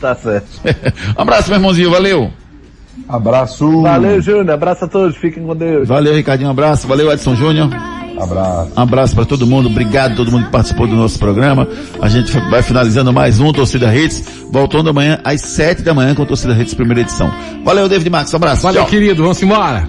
[0.00, 0.48] Tá certo.
[1.18, 2.32] Abraço, meu irmãozinho, valeu.
[3.08, 3.82] Abraço.
[3.82, 4.50] Valeu, Júnior.
[4.52, 5.16] Abraço a todos.
[5.16, 5.88] Fiquem com Deus.
[5.88, 6.86] Valeu, Ricardinho, um abraço.
[6.86, 7.68] Valeu, Edson Júnior.
[8.18, 8.72] Abraço.
[8.76, 9.68] Um abraço para todo mundo.
[9.68, 11.66] Obrigado a todo mundo que participou do nosso programa.
[12.00, 16.22] A gente vai finalizando mais um Torcida Hits, voltando amanhã às sete da manhã com
[16.22, 17.32] a Torcida Hits primeira edição.
[17.64, 18.32] Valeu, David Max.
[18.32, 18.62] Um abraço.
[18.62, 18.90] Valeu, Tchau.
[18.90, 19.22] querido.
[19.22, 19.88] Vamos embora.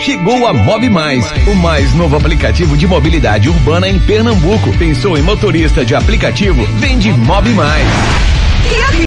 [0.00, 4.72] Chegou a Mob Mais, o mais novo aplicativo de mobilidade urbana em Pernambuco.
[4.78, 6.64] Pensou em motorista de aplicativo?
[6.78, 7.86] Vende Mob Mais.